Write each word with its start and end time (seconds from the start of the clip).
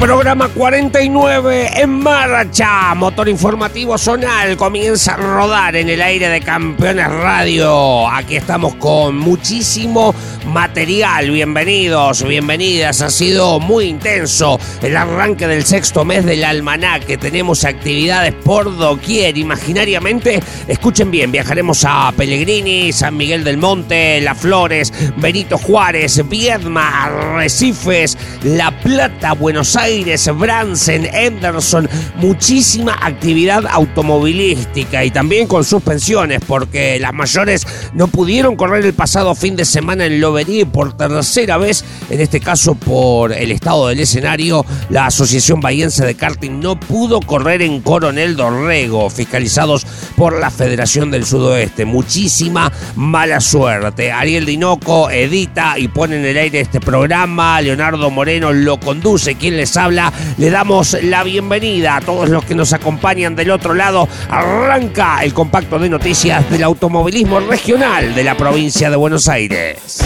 Programa 0.00 0.48
49 0.48 1.82
en 1.82 1.90
marcha. 1.90 2.94
Motor 2.94 3.28
informativo 3.28 3.98
zonal 3.98 4.56
comienza 4.56 5.12
a 5.12 5.16
rodar 5.18 5.76
en 5.76 5.90
el 5.90 6.00
aire 6.00 6.30
de 6.30 6.40
Campeones 6.40 7.06
Radio. 7.06 8.08
Aquí 8.08 8.36
estamos 8.36 8.76
con 8.76 9.18
muchísimo 9.18 10.14
material. 10.46 11.30
Bienvenidos, 11.30 12.26
bienvenidas. 12.26 13.02
Ha 13.02 13.10
sido 13.10 13.60
muy 13.60 13.84
intenso 13.84 14.58
el 14.80 14.96
arranque 14.96 15.46
del 15.46 15.66
sexto 15.66 16.06
mes 16.06 16.24
del 16.24 16.44
almanaque. 16.44 17.18
Tenemos 17.18 17.66
actividades 17.66 18.32
por 18.32 18.74
doquier. 18.78 19.36
Imaginariamente, 19.36 20.42
escuchen 20.66 21.10
bien, 21.10 21.30
viajaremos 21.30 21.84
a 21.86 22.10
Pellegrini, 22.16 22.90
San 22.92 23.18
Miguel 23.18 23.44
del 23.44 23.58
Monte, 23.58 24.22
Las 24.22 24.38
Flores, 24.38 24.92
Benito 25.16 25.58
Juárez, 25.58 26.26
Viedma, 26.26 27.10
Recifes, 27.36 28.16
La 28.42 28.79
Plata, 28.82 29.32
Buenos 29.32 29.76
Aires. 29.76 30.28
Bransen, 30.36 31.08
Henderson, 31.12 31.88
muchísima 32.16 32.96
actividad 33.00 33.64
automovilística 33.66 35.04
y 35.04 35.10
también 35.10 35.46
con 35.46 35.64
suspensiones 35.64 36.40
porque 36.46 36.98
las 36.98 37.12
mayores 37.12 37.66
no 37.94 38.08
pudieron 38.08 38.56
correr 38.56 38.84
el 38.84 38.94
pasado 38.94 39.34
fin 39.34 39.56
de 39.56 39.64
semana 39.64 40.06
en 40.06 40.20
Loverí 40.20 40.64
por 40.64 40.96
tercera 40.96 41.58
vez, 41.58 41.84
en 42.08 42.20
este 42.20 42.40
caso 42.40 42.74
por 42.74 43.32
el 43.32 43.52
estado 43.52 43.88
del 43.88 44.00
escenario, 44.00 44.64
la 44.88 45.06
Asociación 45.06 45.60
Bahiense 45.60 46.04
de 46.04 46.14
Karting 46.14 46.60
no 46.60 46.78
pudo 46.78 47.20
correr 47.20 47.62
en 47.62 47.80
Coronel 47.80 48.36
Dorrego, 48.36 49.10
fiscalizados 49.10 49.86
por 50.16 50.38
la 50.38 50.50
Federación 50.50 51.10
del 51.10 51.26
Sudoeste. 51.26 51.84
Muchísima 51.84 52.72
mala 52.96 53.40
suerte. 53.40 54.12
Ariel 54.12 54.46
Dinoco 54.46 55.10
edita 55.10 55.78
y 55.78 55.88
pone 55.88 56.16
en 56.16 56.24
el 56.24 56.36
aire 56.36 56.60
este 56.60 56.80
programa, 56.80 57.60
Leonardo 57.60 58.10
Moreno 58.10 58.52
lo 58.52 58.69
conduce, 58.78 59.34
quien 59.34 59.56
les 59.56 59.76
habla, 59.76 60.12
le 60.36 60.50
damos 60.50 60.96
la 61.02 61.24
bienvenida 61.24 61.96
a 61.96 62.00
todos 62.00 62.28
los 62.28 62.44
que 62.44 62.54
nos 62.54 62.72
acompañan 62.72 63.34
del 63.34 63.50
otro 63.50 63.74
lado. 63.74 64.08
Arranca 64.28 65.24
el 65.24 65.34
compacto 65.34 65.78
de 65.78 65.88
noticias 65.88 66.48
del 66.50 66.62
automovilismo 66.62 67.40
regional 67.40 68.14
de 68.14 68.24
la 68.24 68.36
provincia 68.36 68.90
de 68.90 68.96
Buenos 68.96 69.28
Aires. 69.28 70.00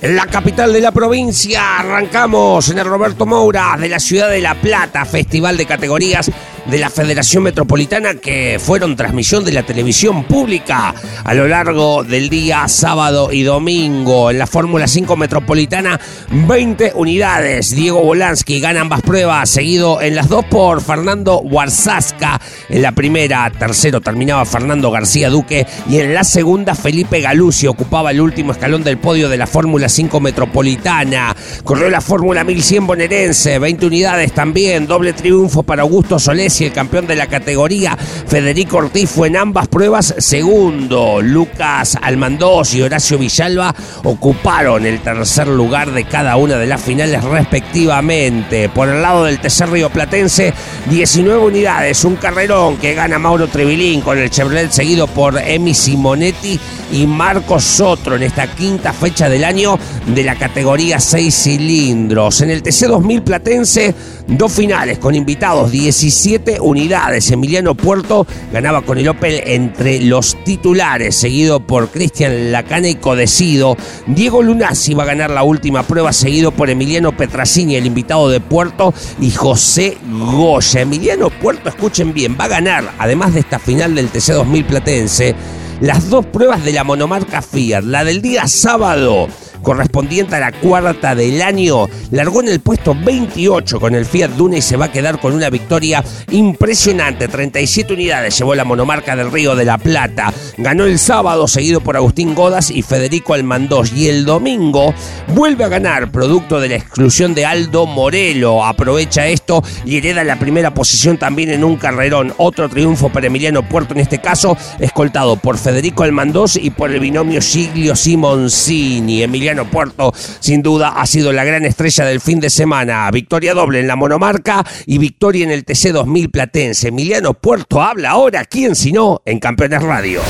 En 0.00 0.14
la 0.14 0.26
capital 0.26 0.72
de 0.72 0.80
la 0.80 0.92
provincia 0.92 1.80
arrancamos 1.80 2.70
en 2.70 2.78
el 2.78 2.84
Roberto 2.84 3.26
Moura 3.26 3.76
de 3.78 3.88
la 3.88 3.98
ciudad 3.98 4.30
de 4.30 4.40
La 4.40 4.54
Plata, 4.54 5.04
festival 5.04 5.56
de 5.56 5.66
categorías 5.66 6.30
de 6.68 6.78
la 6.78 6.90
Federación 6.90 7.44
Metropolitana 7.44 8.14
que 8.14 8.58
fueron 8.60 8.94
transmisión 8.94 9.44
de 9.44 9.52
la 9.52 9.62
televisión 9.62 10.24
pública 10.24 10.94
a 11.24 11.34
lo 11.34 11.48
largo 11.48 12.04
del 12.04 12.28
día 12.28 12.68
sábado 12.68 13.32
y 13.32 13.42
domingo. 13.42 14.30
En 14.30 14.38
la 14.38 14.46
Fórmula 14.46 14.86
5 14.86 15.16
Metropolitana, 15.16 15.98
20 16.30 16.92
unidades. 16.94 17.70
Diego 17.74 18.02
Bolansky 18.02 18.60
gana 18.60 18.82
ambas 18.82 19.00
pruebas, 19.00 19.48
seguido 19.48 20.02
en 20.02 20.14
las 20.14 20.28
dos 20.28 20.44
por 20.44 20.82
Fernando 20.82 21.40
Warzaska. 21.40 22.38
En 22.68 22.82
la 22.82 22.92
primera, 22.92 23.50
tercero 23.50 24.02
terminaba 24.02 24.44
Fernando 24.44 24.90
García 24.90 25.30
Duque 25.30 25.66
y 25.88 25.98
en 25.98 26.12
la 26.12 26.24
segunda 26.24 26.74
Felipe 26.74 27.22
Galuzzi 27.22 27.66
ocupaba 27.66 28.10
el 28.10 28.20
último 28.20 28.52
escalón 28.52 28.84
del 28.84 28.98
podio 28.98 29.30
de 29.30 29.38
la 29.38 29.46
Fórmula 29.46 29.88
5 29.88 30.20
Metropolitana. 30.20 31.34
Corrió 31.64 31.88
la 31.88 32.02
Fórmula 32.02 32.44
1100 32.44 32.86
bonaerense, 32.86 33.58
20 33.58 33.86
unidades 33.86 34.32
también, 34.32 34.86
doble 34.86 35.14
triunfo 35.14 35.62
para 35.62 35.82
Augusto 35.82 36.18
Solés 36.18 36.57
y 36.60 36.64
el 36.64 36.72
campeón 36.72 37.06
de 37.06 37.16
la 37.16 37.26
categoría 37.26 37.96
Federico 37.96 38.78
Ortiz 38.78 39.10
fue 39.10 39.28
en 39.28 39.36
ambas 39.36 39.68
pruebas 39.68 40.14
segundo. 40.18 41.20
Lucas 41.22 41.96
Almandós 42.00 42.74
y 42.74 42.82
Horacio 42.82 43.18
Villalba 43.18 43.74
ocuparon 44.04 44.86
el 44.86 45.00
tercer 45.00 45.48
lugar 45.48 45.92
de 45.92 46.04
cada 46.04 46.36
una 46.36 46.56
de 46.56 46.66
las 46.66 46.80
finales 46.80 47.22
respectivamente. 47.24 48.68
Por 48.68 48.88
el 48.88 49.02
lado 49.02 49.24
del 49.24 49.40
tercer 49.40 49.70
Río 49.70 49.90
Platense, 49.90 50.52
19 50.90 51.38
unidades, 51.38 52.04
un 52.04 52.16
carrerón 52.16 52.76
que 52.76 52.94
gana 52.94 53.18
Mauro 53.18 53.48
Trevilín 53.48 54.00
con 54.00 54.18
el 54.18 54.30
Chevrolet 54.30 54.70
seguido 54.70 55.06
por 55.06 55.38
Emi 55.38 55.74
Simonetti 55.74 56.58
y 56.92 57.06
Marcos 57.06 57.64
Sotro 57.64 58.16
en 58.16 58.22
esta 58.22 58.46
quinta 58.46 58.92
fecha 58.92 59.28
del 59.28 59.44
año 59.44 59.78
de 60.06 60.24
la 60.24 60.36
categoría 60.36 61.00
6 61.00 61.34
cilindros. 61.34 62.40
En 62.40 62.50
el 62.50 62.62
TC 62.62 62.86
2000 62.86 63.22
Platense, 63.22 63.94
dos 64.26 64.52
finales 64.52 64.98
con 64.98 65.14
invitados, 65.14 65.70
17 65.70 66.47
unidades. 66.60 67.30
Emiliano 67.30 67.74
Puerto 67.74 68.26
ganaba 68.52 68.82
con 68.82 68.98
el 68.98 69.08
Opel 69.08 69.42
entre 69.44 70.00
los 70.00 70.42
titulares, 70.44 71.16
seguido 71.16 71.60
por 71.60 71.90
Cristian 71.90 72.50
Lacana 72.52 72.88
y 72.88 72.94
Codecido. 72.94 73.76
Diego 74.06 74.42
Lunasi 74.42 74.94
va 74.94 75.02
a 75.02 75.06
ganar 75.06 75.30
la 75.30 75.42
última 75.42 75.82
prueba, 75.82 76.12
seguido 76.12 76.50
por 76.50 76.70
Emiliano 76.70 77.16
Petracini, 77.16 77.76
el 77.76 77.86
invitado 77.86 78.28
de 78.28 78.40
Puerto, 78.40 78.94
y 79.20 79.30
José 79.30 79.98
Goya. 80.10 80.80
Emiliano 80.80 81.30
Puerto, 81.30 81.68
escuchen 81.68 82.14
bien, 82.14 82.36
va 82.40 82.44
a 82.44 82.48
ganar, 82.48 82.92
además 82.98 83.34
de 83.34 83.40
esta 83.40 83.58
final 83.58 83.94
del 83.94 84.08
TC 84.08 84.32
2000 84.32 84.64
Platense, 84.64 85.34
las 85.80 86.08
dos 86.08 86.26
pruebas 86.26 86.64
de 86.64 86.72
la 86.72 86.84
monomarca 86.84 87.42
Fiat. 87.42 87.84
La 87.84 88.04
del 88.04 88.22
día 88.22 88.48
sábado 88.48 89.28
correspondiente 89.62 90.36
a 90.36 90.40
la 90.40 90.52
cuarta 90.52 91.14
del 91.14 91.42
año, 91.42 91.86
largó 92.10 92.40
en 92.40 92.48
el 92.48 92.60
puesto 92.60 92.94
28 92.94 93.80
con 93.80 93.94
el 93.94 94.06
Fiat 94.06 94.30
Duna 94.32 94.58
y 94.58 94.62
se 94.62 94.76
va 94.76 94.86
a 94.86 94.92
quedar 94.92 95.20
con 95.20 95.34
una 95.34 95.50
victoria 95.50 96.04
impresionante. 96.30 97.28
37 97.28 97.94
unidades 97.94 98.38
llevó 98.38 98.54
la 98.54 98.64
monomarca 98.64 99.16
del 99.16 99.30
Río 99.30 99.54
de 99.56 99.64
la 99.64 99.78
Plata. 99.78 100.32
Ganó 100.56 100.84
el 100.84 100.98
sábado, 100.98 101.48
seguido 101.48 101.80
por 101.80 101.96
Agustín 101.96 102.34
Godas 102.34 102.70
y 102.70 102.82
Federico 102.82 103.34
Almandós. 103.34 103.92
Y 103.92 104.08
el 104.08 104.24
domingo 104.24 104.94
vuelve 105.34 105.64
a 105.64 105.68
ganar, 105.68 106.10
producto 106.10 106.60
de 106.60 106.68
la 106.68 106.76
exclusión 106.76 107.34
de 107.34 107.46
Aldo 107.46 107.86
Morelo. 107.86 108.64
Aprovecha 108.64 109.26
esto 109.26 109.62
y 109.84 109.96
hereda 109.96 110.24
la 110.24 110.38
primera 110.38 110.74
posición 110.74 111.18
también 111.18 111.50
en 111.50 111.64
un 111.64 111.76
carrerón. 111.76 112.34
Otro 112.36 112.68
triunfo 112.68 113.10
para 113.10 113.26
Emiliano 113.26 113.68
Puerto, 113.68 113.94
en 113.94 114.00
este 114.00 114.18
caso, 114.18 114.56
escoltado 114.78 115.36
por 115.36 115.58
Federico 115.58 116.02
Almandós 116.02 116.56
y 116.56 116.70
por 116.70 116.90
el 116.90 117.00
binomio 117.00 117.40
Giglio 117.40 117.96
Simoncini. 117.96 119.22
Emiliano 119.22 119.47
Puerto, 119.56 120.12
sin 120.40 120.62
duda, 120.62 120.90
ha 120.96 121.06
sido 121.06 121.32
la 121.32 121.42
gran 121.42 121.64
estrella 121.64 122.04
del 122.04 122.20
fin 122.20 122.38
de 122.38 122.50
semana. 122.50 123.10
Victoria 123.10 123.54
doble 123.54 123.80
en 123.80 123.88
la 123.88 123.96
monomarca 123.96 124.64
y 124.84 124.98
victoria 124.98 125.44
en 125.44 125.50
el 125.50 125.64
TC 125.64 125.92
2000 125.92 126.30
Platense. 126.30 126.88
Emiliano 126.88 127.32
Puerto 127.32 127.80
habla 127.80 128.10
ahora, 128.10 128.44
¿quién 128.44 128.74
si 128.74 128.92
no? 128.92 129.22
En 129.24 129.38
Campeones 129.38 129.82
Radio. 129.82 130.20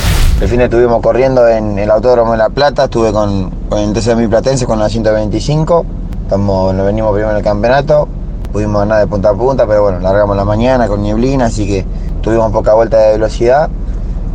El 0.40 0.48
fin 0.48 0.58
de 0.58 0.64
estuvimos 0.66 1.02
corriendo 1.02 1.48
en 1.48 1.78
el 1.80 1.90
Autódromo 1.90 2.32
de 2.32 2.38
La 2.38 2.48
Plata, 2.48 2.84
estuve 2.84 3.12
con, 3.12 3.50
el 3.72 3.92
TC 3.92 4.10
2000 4.10 4.28
Platense 4.28 4.66
con 4.66 4.78
la 4.78 4.88
125. 4.88 5.84
Estamos, 6.22 6.74
nos 6.74 6.86
venimos 6.86 7.10
primero 7.12 7.32
en 7.32 7.38
el 7.38 7.42
campeonato. 7.42 8.08
Pudimos 8.52 8.80
ganar 8.82 9.00
de 9.00 9.08
punta 9.08 9.30
a 9.30 9.34
punta, 9.34 9.66
pero 9.66 9.82
bueno, 9.82 9.98
largamos 9.98 10.36
la 10.36 10.44
mañana 10.44 10.86
con 10.86 11.02
nieblina, 11.02 11.46
así 11.46 11.66
que 11.66 11.84
tuvimos 12.22 12.52
poca 12.52 12.74
vuelta 12.74 12.98
de 12.98 13.12
velocidad. 13.14 13.68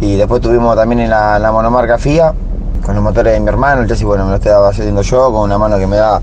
Y 0.02 0.18
después 0.18 0.42
tuvimos 0.42 0.76
también 0.76 1.00
en 1.00 1.10
la 1.10 1.50
monomarca 1.54 1.98
FIA, 1.98 2.34
con 2.84 2.96
los 2.96 3.04
motores 3.04 3.34
de 3.34 3.40
mi 3.40 3.48
hermano, 3.48 3.82
el 3.82 3.88
chasis 3.88 4.04
bueno 4.04 4.26
me 4.26 4.32
lo 4.32 4.36
estaba 4.38 4.70
haciendo 4.70 5.02
yo, 5.02 5.32
con 5.32 5.42
una 5.42 5.58
mano 5.58 5.78
que 5.78 5.88
me 5.88 5.98
da 5.98 6.22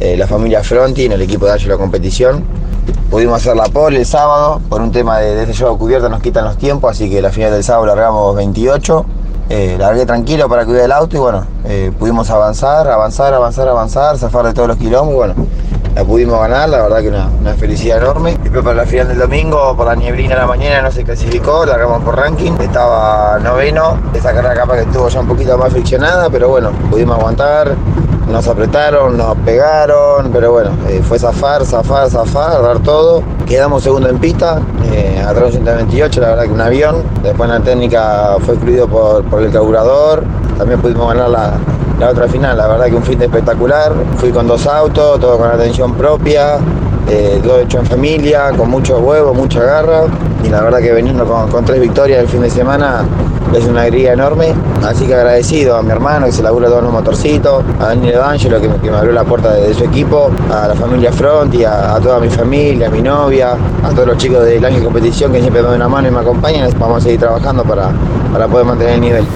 eh, 0.00 0.16
la 0.16 0.26
familia 0.26 0.62
Fronti 0.62 1.04
en 1.04 1.12
el 1.12 1.22
equipo 1.22 1.46
de 1.46 1.58
la 1.58 1.76
competición. 1.76 2.44
Pudimos 3.10 3.36
hacer 3.36 3.56
la 3.56 3.64
pole 3.64 3.98
el 3.98 4.06
sábado, 4.06 4.60
por 4.68 4.80
un 4.80 4.92
tema 4.92 5.18
de, 5.18 5.34
de 5.34 5.42
este 5.42 5.56
juego 5.56 5.78
cubierto 5.78 6.08
nos 6.08 6.20
quitan 6.20 6.44
los 6.44 6.56
tiempos, 6.58 6.90
así 6.92 7.08
que 7.08 7.22
la 7.22 7.30
final 7.30 7.52
del 7.52 7.64
sábado 7.64 7.86
largamos 7.86 8.34
28. 8.36 9.06
Eh, 9.52 9.74
largué 9.76 10.06
tranquilo 10.06 10.48
para 10.48 10.64
cuidar 10.64 10.84
el 10.84 10.92
auto 10.92 11.16
y 11.16 11.18
bueno, 11.18 11.44
eh, 11.64 11.90
pudimos 11.98 12.30
avanzar, 12.30 12.86
avanzar, 12.86 13.34
avanzar, 13.34 13.66
avanzar, 13.66 14.16
zafar 14.16 14.46
de 14.46 14.54
todos 14.54 14.68
los 14.68 14.76
kilómetros, 14.76 15.12
bueno, 15.12 15.34
la 15.92 16.04
pudimos 16.04 16.38
ganar, 16.38 16.68
la 16.68 16.82
verdad 16.82 17.00
que 17.00 17.08
una, 17.08 17.26
una, 17.26 17.54
felicidad 17.54 17.98
enorme. 17.98 18.38
Después 18.44 18.62
para 18.62 18.76
la 18.76 18.86
final 18.86 19.08
del 19.08 19.18
domingo, 19.18 19.76
por 19.76 19.88
la 19.88 19.96
nieblina 19.96 20.36
de 20.36 20.42
la 20.42 20.46
mañana 20.46 20.82
no 20.82 20.92
se 20.92 21.02
clasificó, 21.02 21.66
largamos 21.66 22.00
por 22.04 22.16
ranking, 22.16 22.52
estaba 22.60 23.40
noveno, 23.40 23.98
esa 24.14 24.32
carrera 24.32 24.54
capa 24.54 24.76
que 24.76 24.82
estuvo 24.82 25.08
ya 25.08 25.18
un 25.18 25.26
poquito 25.26 25.58
más 25.58 25.72
friccionada, 25.72 26.30
pero 26.30 26.48
bueno, 26.48 26.70
pudimos 26.88 27.18
aguantar, 27.18 27.74
nos 28.30 28.46
apretaron, 28.48 29.16
nos 29.16 29.36
pegaron, 29.38 30.30
pero 30.32 30.52
bueno, 30.52 30.70
eh, 30.88 31.02
fue 31.06 31.18
zafar, 31.18 31.64
zafar, 31.64 32.08
zafar, 32.08 32.62
dar 32.62 32.78
todo. 32.80 33.22
Quedamos 33.46 33.82
segundo 33.82 34.08
en 34.08 34.18
pista, 34.18 34.60
eh, 34.92 35.24
un 35.44 35.52
128, 35.52 36.20
la 36.20 36.28
verdad 36.30 36.44
que 36.44 36.50
un 36.50 36.60
avión. 36.60 37.02
Después 37.22 37.50
en 37.50 37.58
la 37.58 37.64
técnica 37.64 38.36
fue 38.40 38.54
excluido 38.54 38.88
por, 38.88 39.24
por 39.24 39.42
el 39.42 39.50
carburador. 39.50 40.24
También 40.56 40.80
pudimos 40.80 41.08
ganar 41.08 41.30
la, 41.30 41.52
la 41.98 42.10
otra 42.10 42.28
final. 42.28 42.56
La 42.56 42.68
verdad 42.68 42.86
que 42.86 42.94
un 42.94 43.02
fin 43.02 43.18
de 43.18 43.26
espectacular. 43.26 43.92
Fui 44.16 44.30
con 44.30 44.46
dos 44.46 44.66
autos, 44.66 45.18
todo 45.20 45.38
con 45.38 45.48
atención 45.48 45.94
propia, 45.94 46.58
eh, 47.10 47.40
todo 47.42 47.60
hecho 47.60 47.80
en 47.80 47.86
familia, 47.86 48.52
con 48.56 48.70
mucho 48.70 48.98
huevo, 49.00 49.34
mucha 49.34 49.60
garra. 49.60 50.04
Y 50.44 50.48
la 50.48 50.62
verdad 50.62 50.78
que 50.78 50.92
veniendo 50.92 51.24
con, 51.24 51.64
tres 51.64 51.80
victorias 51.80 52.20
el 52.20 52.28
fin 52.28 52.40
de 52.40 52.50
semana 52.50 53.04
es 53.52 53.64
una 53.64 53.82
alegría 53.82 54.12
enorme. 54.12 54.54
Así 54.84 55.06
que 55.06 55.14
agradecido 55.14 55.76
a 55.76 55.82
mi 55.82 55.90
hermano 55.90 56.26
que 56.26 56.32
se 56.32 56.42
labura 56.42 56.68
todos 56.68 56.84
los 56.84 56.92
motorcitos, 56.92 57.64
a 57.80 57.88
Daniel 57.88 58.14
Evangelo 58.14 58.60
que, 58.60 58.68
que, 58.68 58.90
me 58.90 58.96
abrió 58.96 59.12
la 59.12 59.24
puerta 59.24 59.52
de, 59.54 59.74
su 59.74 59.84
equipo, 59.84 60.30
a 60.52 60.68
la 60.68 60.74
familia 60.74 61.12
Fronti, 61.12 61.64
a, 61.64 61.96
a, 61.96 62.00
toda 62.00 62.20
mi 62.20 62.28
familia, 62.28 62.86
a 62.86 62.90
mi 62.90 63.02
novia, 63.02 63.56
a 63.82 63.90
todos 63.90 64.06
los 64.06 64.16
chicos 64.16 64.44
del 64.44 64.64
año 64.64 64.78
de 64.78 64.84
competición 64.84 65.32
que 65.32 65.40
siempre 65.40 65.62
me 65.62 65.68
dan 65.68 65.76
una 65.76 65.88
mano 65.88 66.08
y 66.08 66.10
me 66.12 66.20
acompañan. 66.20 66.70
Vamos 66.78 66.98
a 66.98 67.00
seguir 67.00 67.18
trabajando 67.18 67.64
para, 67.64 67.90
para 68.32 68.46
poder 68.46 68.66
mantener 68.66 68.94
el 68.94 69.00
nivel. 69.00 69.26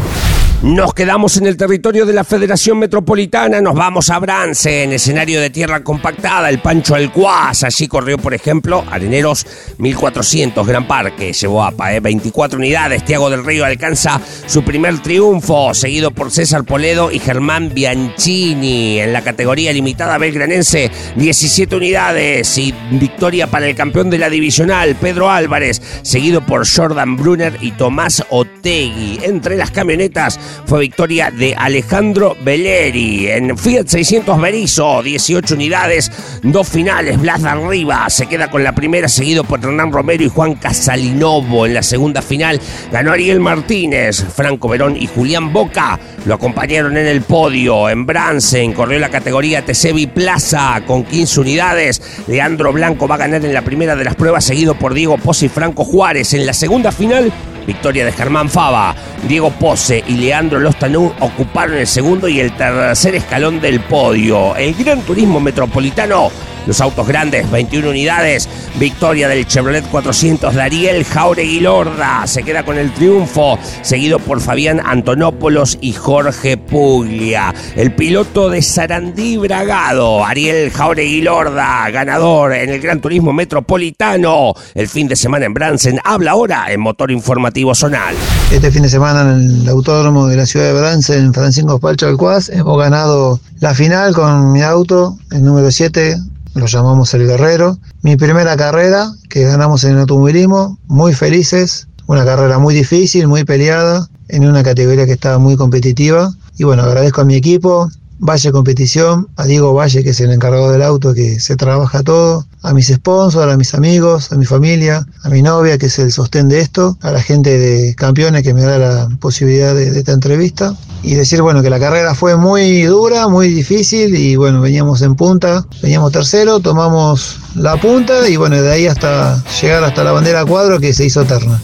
Nos 0.65 0.95
quedamos 0.95 1.37
en 1.37 1.45
el 1.47 1.59
territorio 1.59 2.07
de 2.07 2.15
la 2.15 2.25
Federación 2.25 2.79
Metropolitana, 2.79 3.61
nos 3.61 3.75
vamos 3.75 4.09
a 4.09 4.19
Brance, 4.19 4.85
en 4.85 4.95
escenario 4.95 5.39
de 5.39 5.51
tierra 5.51 5.85
compactada, 5.85 6.49
el 6.49 6.61
Pancho 6.61 6.95
Alcuaz, 6.95 7.65
allí 7.65 7.87
corrió, 7.87 8.17
por 8.17 8.33
ejemplo, 8.33 8.83
Areneros 8.91 9.47
1400, 9.77 10.67
Gran 10.67 10.89
Parque, 10.89 11.35
llevó 11.35 11.65
a 11.65 11.71
PAE 11.71 12.01
24 12.01 12.59
unidades, 12.59 13.05
Tiago 13.05 13.29
del 13.29 13.45
Río 13.45 13.67
alcanza 13.67 14.19
su 14.47 14.65
primer 14.65 15.03
triunfo, 15.03 15.75
seguido 15.75 16.13
por 16.13 16.31
César 16.31 16.65
Poledo 16.65 17.13
y 17.13 17.19
Germán 17.19 17.75
Bianchini, 17.75 19.01
en 19.01 19.13
la 19.13 19.21
categoría 19.21 19.71
limitada 19.71 20.17
belgranense, 20.17 20.91
17 21.17 21.77
unidades 21.77 22.57
y 22.57 22.75
victoria 22.93 23.49
para 23.49 23.67
el 23.69 23.77
campeón 23.77 24.09
de 24.09 24.17
la 24.17 24.31
divisional, 24.31 24.97
Pedro 24.97 25.31
Álvarez, 25.31 25.83
seguido 26.01 26.41
por 26.41 26.67
Jordan 26.67 27.19
Brunner 27.19 27.59
y 27.61 27.73
Tomás 27.73 28.25
Otegui, 28.31 29.21
entre 29.25 29.59
las 29.59 29.71
camionetas, 29.71 30.41
fue 30.67 30.81
victoria 30.81 31.31
de 31.31 31.55
Alejandro 31.55 32.37
Belleri. 32.43 33.29
En 33.29 33.57
Fiat 33.57 33.87
600 33.87 34.41
Berizo, 34.41 35.03
18 35.03 35.55
unidades, 35.55 36.11
dos 36.43 36.69
finales. 36.69 37.21
Blas 37.21 37.45
arriba 37.45 38.09
se 38.11 38.27
queda 38.27 38.51
con 38.51 38.65
la 38.65 38.75
primera, 38.75 39.09
seguido 39.09 39.45
por 39.45 39.61
Hernán 39.61 39.93
Romero 39.93 40.25
y 40.25 40.29
Juan 40.29 40.55
Casalinovo. 40.55 41.67
En 41.67 41.75
la 41.75 41.83
segunda 41.83 42.23
final 42.23 42.61
ganó 42.91 43.13
Ariel 43.13 43.41
Martínez, 43.41 44.25
Franco 44.35 44.69
Verón 44.69 44.97
y 44.97 45.07
Julián 45.07 45.53
Boca. 45.53 45.99
Lo 46.27 46.35
acompañaron 46.35 46.97
en 46.97 47.07
el 47.07 47.23
podio. 47.23 47.89
En 47.89 48.07
Bransen 48.07 48.73
corrió 48.73 48.99
la 48.99 49.11
categoría 49.11 49.65
TC 49.65 50.09
Plaza 50.13 50.83
con 50.87 51.05
15 51.05 51.41
unidades. 51.41 52.03
Leandro 52.27 52.73
Blanco 52.73 53.07
va 53.07 53.17
a 53.17 53.19
ganar 53.19 53.45
en 53.45 53.55
la 53.55 53.63
primera 53.63 53.97
de 53.97 54.05
las 54.05 54.15
pruebas, 54.15 54.45
seguido 54.45 54.75
por 54.75 54.95
Diego 54.95 55.19
Pozzi 55.19 55.47
y 55.47 55.49
Franco 55.49 55.85
Juárez. 55.85 56.35
En 56.35 56.47
la 56.47 56.53
segunda 56.53 56.93
final 56.93 57.33
Victoria 57.67 58.05
de 58.05 58.13
Germán 58.13 58.49
Fava, 58.49 58.95
Diego 59.27 59.51
Pose 59.51 60.05
y 60.07 60.15
Leandro 60.15 60.61
Lostanú 60.61 61.13
ocuparon 61.21 61.77
el 61.77 61.87
segundo 61.87 62.29
y 62.29 62.41
el 62.41 62.53
tercer 62.53 63.15
escalón 63.15 63.61
del 63.61 63.81
podio. 63.81 64.57
El 64.57 64.75
Gran 64.75 65.01
Turismo 65.03 65.41
Metropolitano 65.41 66.31
los 66.67 66.81
autos 66.81 67.07
grandes, 67.07 67.51
21 67.51 67.91
unidades. 67.91 68.49
Victoria 68.79 69.29
del 69.29 69.47
Chevrolet 69.47 69.85
400 69.89 70.55
de 70.55 70.63
Ariel 70.63 71.05
Jauregui 71.05 71.61
Lorda. 71.61 72.27
Se 72.27 72.43
queda 72.43 72.65
con 72.65 72.79
el 72.79 72.93
triunfo, 72.93 73.59
seguido 73.83 74.19
por 74.19 74.41
Fabián 74.41 74.81
Antonopoulos 74.85 75.79
y 75.81 75.93
Jorge 75.93 76.57
Puglia. 76.57 77.55
El 77.77 77.93
piloto 77.95 78.51
de 78.51 78.63
Sarandí 78.63 79.37
Bragado, 79.37 80.25
Ariel 80.25 80.71
Jauregui 80.71 81.23
Lorda, 81.23 81.89
ganador 81.91 82.55
en 82.55 82.71
el 82.71 82.81
Gran 82.81 83.01
Turismo 83.01 83.33
Metropolitano. 83.33 84.55
El 84.75 84.89
fin 84.89 85.09
de 85.09 85.17
semana 85.17 85.47
en 85.47 85.55
Bransen. 85.55 86.01
Habla 86.05 86.33
ahora 86.33 86.73
en 86.73 86.81
Motor 86.81 87.11
Informativo 87.11 87.75
Zonal. 87.75 88.15
Este 88.51 88.71
fin 88.71 88.83
de 88.83 88.89
semana 88.89 89.23
en 89.23 89.63
el 89.63 89.69
Autódromo 89.69 90.27
de 90.27 90.37
la 90.37 90.47
ciudad 90.47 90.67
de 90.67 90.81
Bransen, 90.81 91.33
Francisco 91.33 91.79
Palcho 91.79 92.07
Alcuaz, 92.07 92.49
hemos 92.49 92.79
ganado 92.79 93.41
la 93.61 93.75
final 93.75 94.15
con 94.15 94.53
mi 94.53 94.63
auto, 94.63 95.17
el 95.31 95.45
número 95.45 95.71
7, 95.71 96.17
lo 96.55 96.67
llamamos 96.67 97.13
el 97.15 97.27
guerrero. 97.27 97.79
Mi 98.03 98.17
primera 98.17 98.57
carrera 98.57 99.13
que 99.29 99.43
ganamos 99.43 99.85
en 99.85 99.93
el 99.93 100.01
automovilismo, 100.01 100.79
muy 100.87 101.13
felices, 101.13 101.89
una 102.07 102.25
carrera 102.25 102.59
muy 102.59 102.75
difícil, 102.75 103.27
muy 103.27 103.45
peleada, 103.45 104.09
en 104.29 104.47
una 104.47 104.63
categoría 104.63 105.07
que 105.07 105.13
estaba 105.13 105.39
muy 105.39 105.57
competitiva. 105.57 106.33
Y 106.57 106.65
bueno, 106.65 106.83
agradezco 106.83 107.23
a 107.23 107.25
mi 107.25 107.35
equipo, 107.35 107.91
Valle 108.27 108.53
Competición, 108.53 109.29
a 109.37 109.45
Diego 109.45 109.75
Valle, 109.75 110.03
que 110.03 110.11
es 110.11 110.21
el 110.21 110.33
encargado 110.33 110.73
del 110.73 110.83
auto, 110.83 111.13
que 111.13 111.39
se 111.41 111.57
trabaja 111.57 112.03
todo, 112.03 112.47
a 112.63 112.73
mis 112.73 112.87
sponsors, 112.89 113.53
a 113.53 113.57
mis 113.59 113.75
amigos, 113.75 114.33
a 114.33 114.37
mi 114.37 114.47
familia, 114.47 115.07
a 115.23 115.29
mi 115.29 115.43
novia, 115.43 115.77
que 115.77 115.87
es 115.87 115.99
el 115.99 116.11
sostén 116.11 116.49
de 116.49 116.61
esto, 116.61 116.97
a 117.03 117.13
la 117.13 117.21
gente 117.21 117.59
de 117.59 117.95
campeones 117.95 118.43
que 118.43 118.55
me 118.55 118.63
da 118.63 118.79
la 118.79 119.09
posibilidad 119.21 119.75
de, 119.75 119.91
de 119.91 119.99
esta 119.99 120.13
entrevista. 120.13 120.75
Y 121.03 121.17
decir, 121.17 121.43
bueno, 121.43 121.61
que 121.63 121.69
la 121.69 121.79
carrera 121.79 122.15
fue 122.15 122.35
muy 122.35 122.85
dura, 122.85 123.29
muy 123.29 123.49
difícil, 123.49 124.17
y 124.17 124.37
bueno, 124.37 124.63
veníamos 124.63 125.03
en 125.03 125.17
punta, 125.17 125.67
veníamos 125.83 126.11
tercero, 126.11 126.61
tomamos 126.61 127.37
la 127.57 127.77
punta, 127.77 128.27
y 128.27 128.37
bueno, 128.37 128.57
de 128.63 128.73
ahí 128.73 128.87
hasta 128.87 129.45
llegar 129.61 129.85
hasta 129.85 130.03
la 130.03 130.13
bandera 130.13 130.47
cuadro 130.47 130.81
que 130.81 130.95
se 130.95 131.05
hizo 131.05 131.21
eterna. 131.21 131.63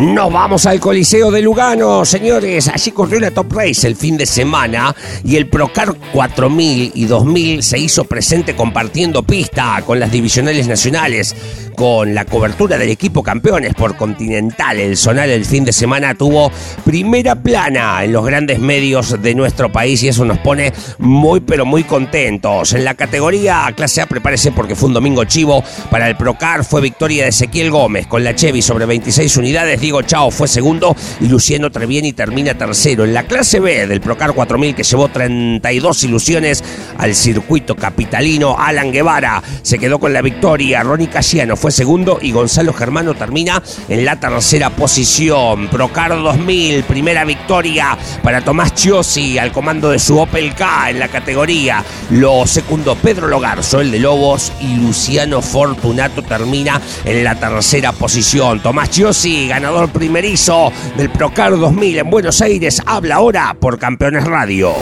Nos 0.00 0.32
vamos 0.32 0.64
al 0.64 0.80
Coliseo 0.80 1.30
de 1.30 1.42
Lugano, 1.42 2.06
señores. 2.06 2.68
Allí 2.68 2.90
corrió 2.90 3.20
la 3.20 3.32
Top 3.32 3.52
Race 3.52 3.86
el 3.86 3.96
fin 3.96 4.16
de 4.16 4.24
semana 4.24 4.96
y 5.22 5.36
el 5.36 5.46
Procar 5.46 5.94
4000 6.14 6.92
y 6.94 7.04
2000 7.04 7.62
se 7.62 7.78
hizo 7.78 8.04
presente 8.04 8.56
compartiendo 8.56 9.22
pista 9.22 9.82
con 9.84 10.00
las 10.00 10.10
divisionales 10.10 10.66
nacionales 10.66 11.36
con 11.80 12.14
la 12.14 12.26
cobertura 12.26 12.76
del 12.76 12.90
equipo 12.90 13.22
campeones 13.22 13.72
por 13.72 13.96
Continental. 13.96 14.78
El 14.78 14.98
Zonal 14.98 15.30
el 15.30 15.46
fin 15.46 15.64
de 15.64 15.72
semana 15.72 16.14
tuvo 16.14 16.52
primera 16.84 17.34
plana 17.36 18.04
en 18.04 18.12
los 18.12 18.22
grandes 18.26 18.58
medios 18.58 19.22
de 19.22 19.34
nuestro 19.34 19.72
país 19.72 20.02
y 20.02 20.08
eso 20.08 20.26
nos 20.26 20.36
pone 20.40 20.74
muy 20.98 21.40
pero 21.40 21.64
muy 21.64 21.84
contentos. 21.84 22.74
En 22.74 22.84
la 22.84 22.92
categoría 22.92 23.72
clase 23.74 24.02
A, 24.02 24.06
prepárese 24.06 24.52
porque 24.52 24.76
fue 24.76 24.88
un 24.88 24.92
domingo 24.92 25.24
chivo 25.24 25.64
para 25.90 26.06
el 26.06 26.18
Procar. 26.18 26.66
Fue 26.66 26.82
victoria 26.82 27.22
de 27.22 27.30
Ezequiel 27.30 27.70
Gómez 27.70 28.06
con 28.06 28.24
la 28.24 28.34
Chevy 28.34 28.60
sobre 28.60 28.84
26 28.84 29.38
unidades. 29.38 29.80
Diego 29.80 30.02
Chao 30.02 30.30
fue 30.30 30.48
segundo 30.48 30.94
y 31.18 31.28
Luciano 31.28 31.70
Trevieni 31.70 32.12
termina 32.12 32.52
tercero. 32.52 33.04
En 33.04 33.14
la 33.14 33.22
clase 33.22 33.58
B 33.58 33.86
del 33.86 34.02
Procar 34.02 34.34
4000 34.34 34.74
que 34.74 34.82
llevó 34.82 35.08
32 35.08 36.04
ilusiones 36.04 36.62
al 36.98 37.14
circuito 37.14 37.74
capitalino, 37.74 38.54
Alan 38.58 38.92
Guevara 38.92 39.42
se 39.62 39.78
quedó 39.78 39.98
con 39.98 40.12
la 40.12 40.20
victoria. 40.20 40.82
Ronnie 40.82 41.08
Casiano 41.08 41.56
fue 41.56 41.69
segundo 41.72 42.18
y 42.20 42.32
Gonzalo 42.32 42.72
Germano 42.72 43.14
termina 43.14 43.62
en 43.88 44.04
la 44.04 44.18
tercera 44.18 44.70
posición. 44.70 45.68
Procar 45.68 46.10
2000, 46.10 46.84
primera 46.84 47.24
victoria 47.24 47.96
para 48.22 48.42
Tomás 48.42 48.74
Chiosi 48.74 49.38
al 49.38 49.52
comando 49.52 49.90
de 49.90 49.98
su 49.98 50.18
Opel 50.18 50.54
K 50.54 50.90
en 50.90 50.98
la 50.98 51.08
categoría. 51.08 51.84
Lo 52.10 52.46
segundo 52.46 52.96
Pedro 52.96 53.28
Logarzo, 53.28 53.80
el 53.80 53.90
de 53.90 53.98
Lobos, 53.98 54.52
y 54.60 54.76
Luciano 54.76 55.42
Fortunato 55.42 56.22
termina 56.22 56.80
en 57.04 57.24
la 57.24 57.34
tercera 57.34 57.92
posición. 57.92 58.60
Tomás 58.60 58.90
Chiosi, 58.90 59.48
ganador 59.48 59.90
primerizo 59.90 60.72
del 60.96 61.10
Procar 61.10 61.58
2000 61.58 61.98
en 61.98 62.10
Buenos 62.10 62.40
Aires, 62.40 62.80
habla 62.86 63.16
ahora 63.16 63.56
por 63.58 63.78
Campeones 63.78 64.24
Radio. 64.24 64.74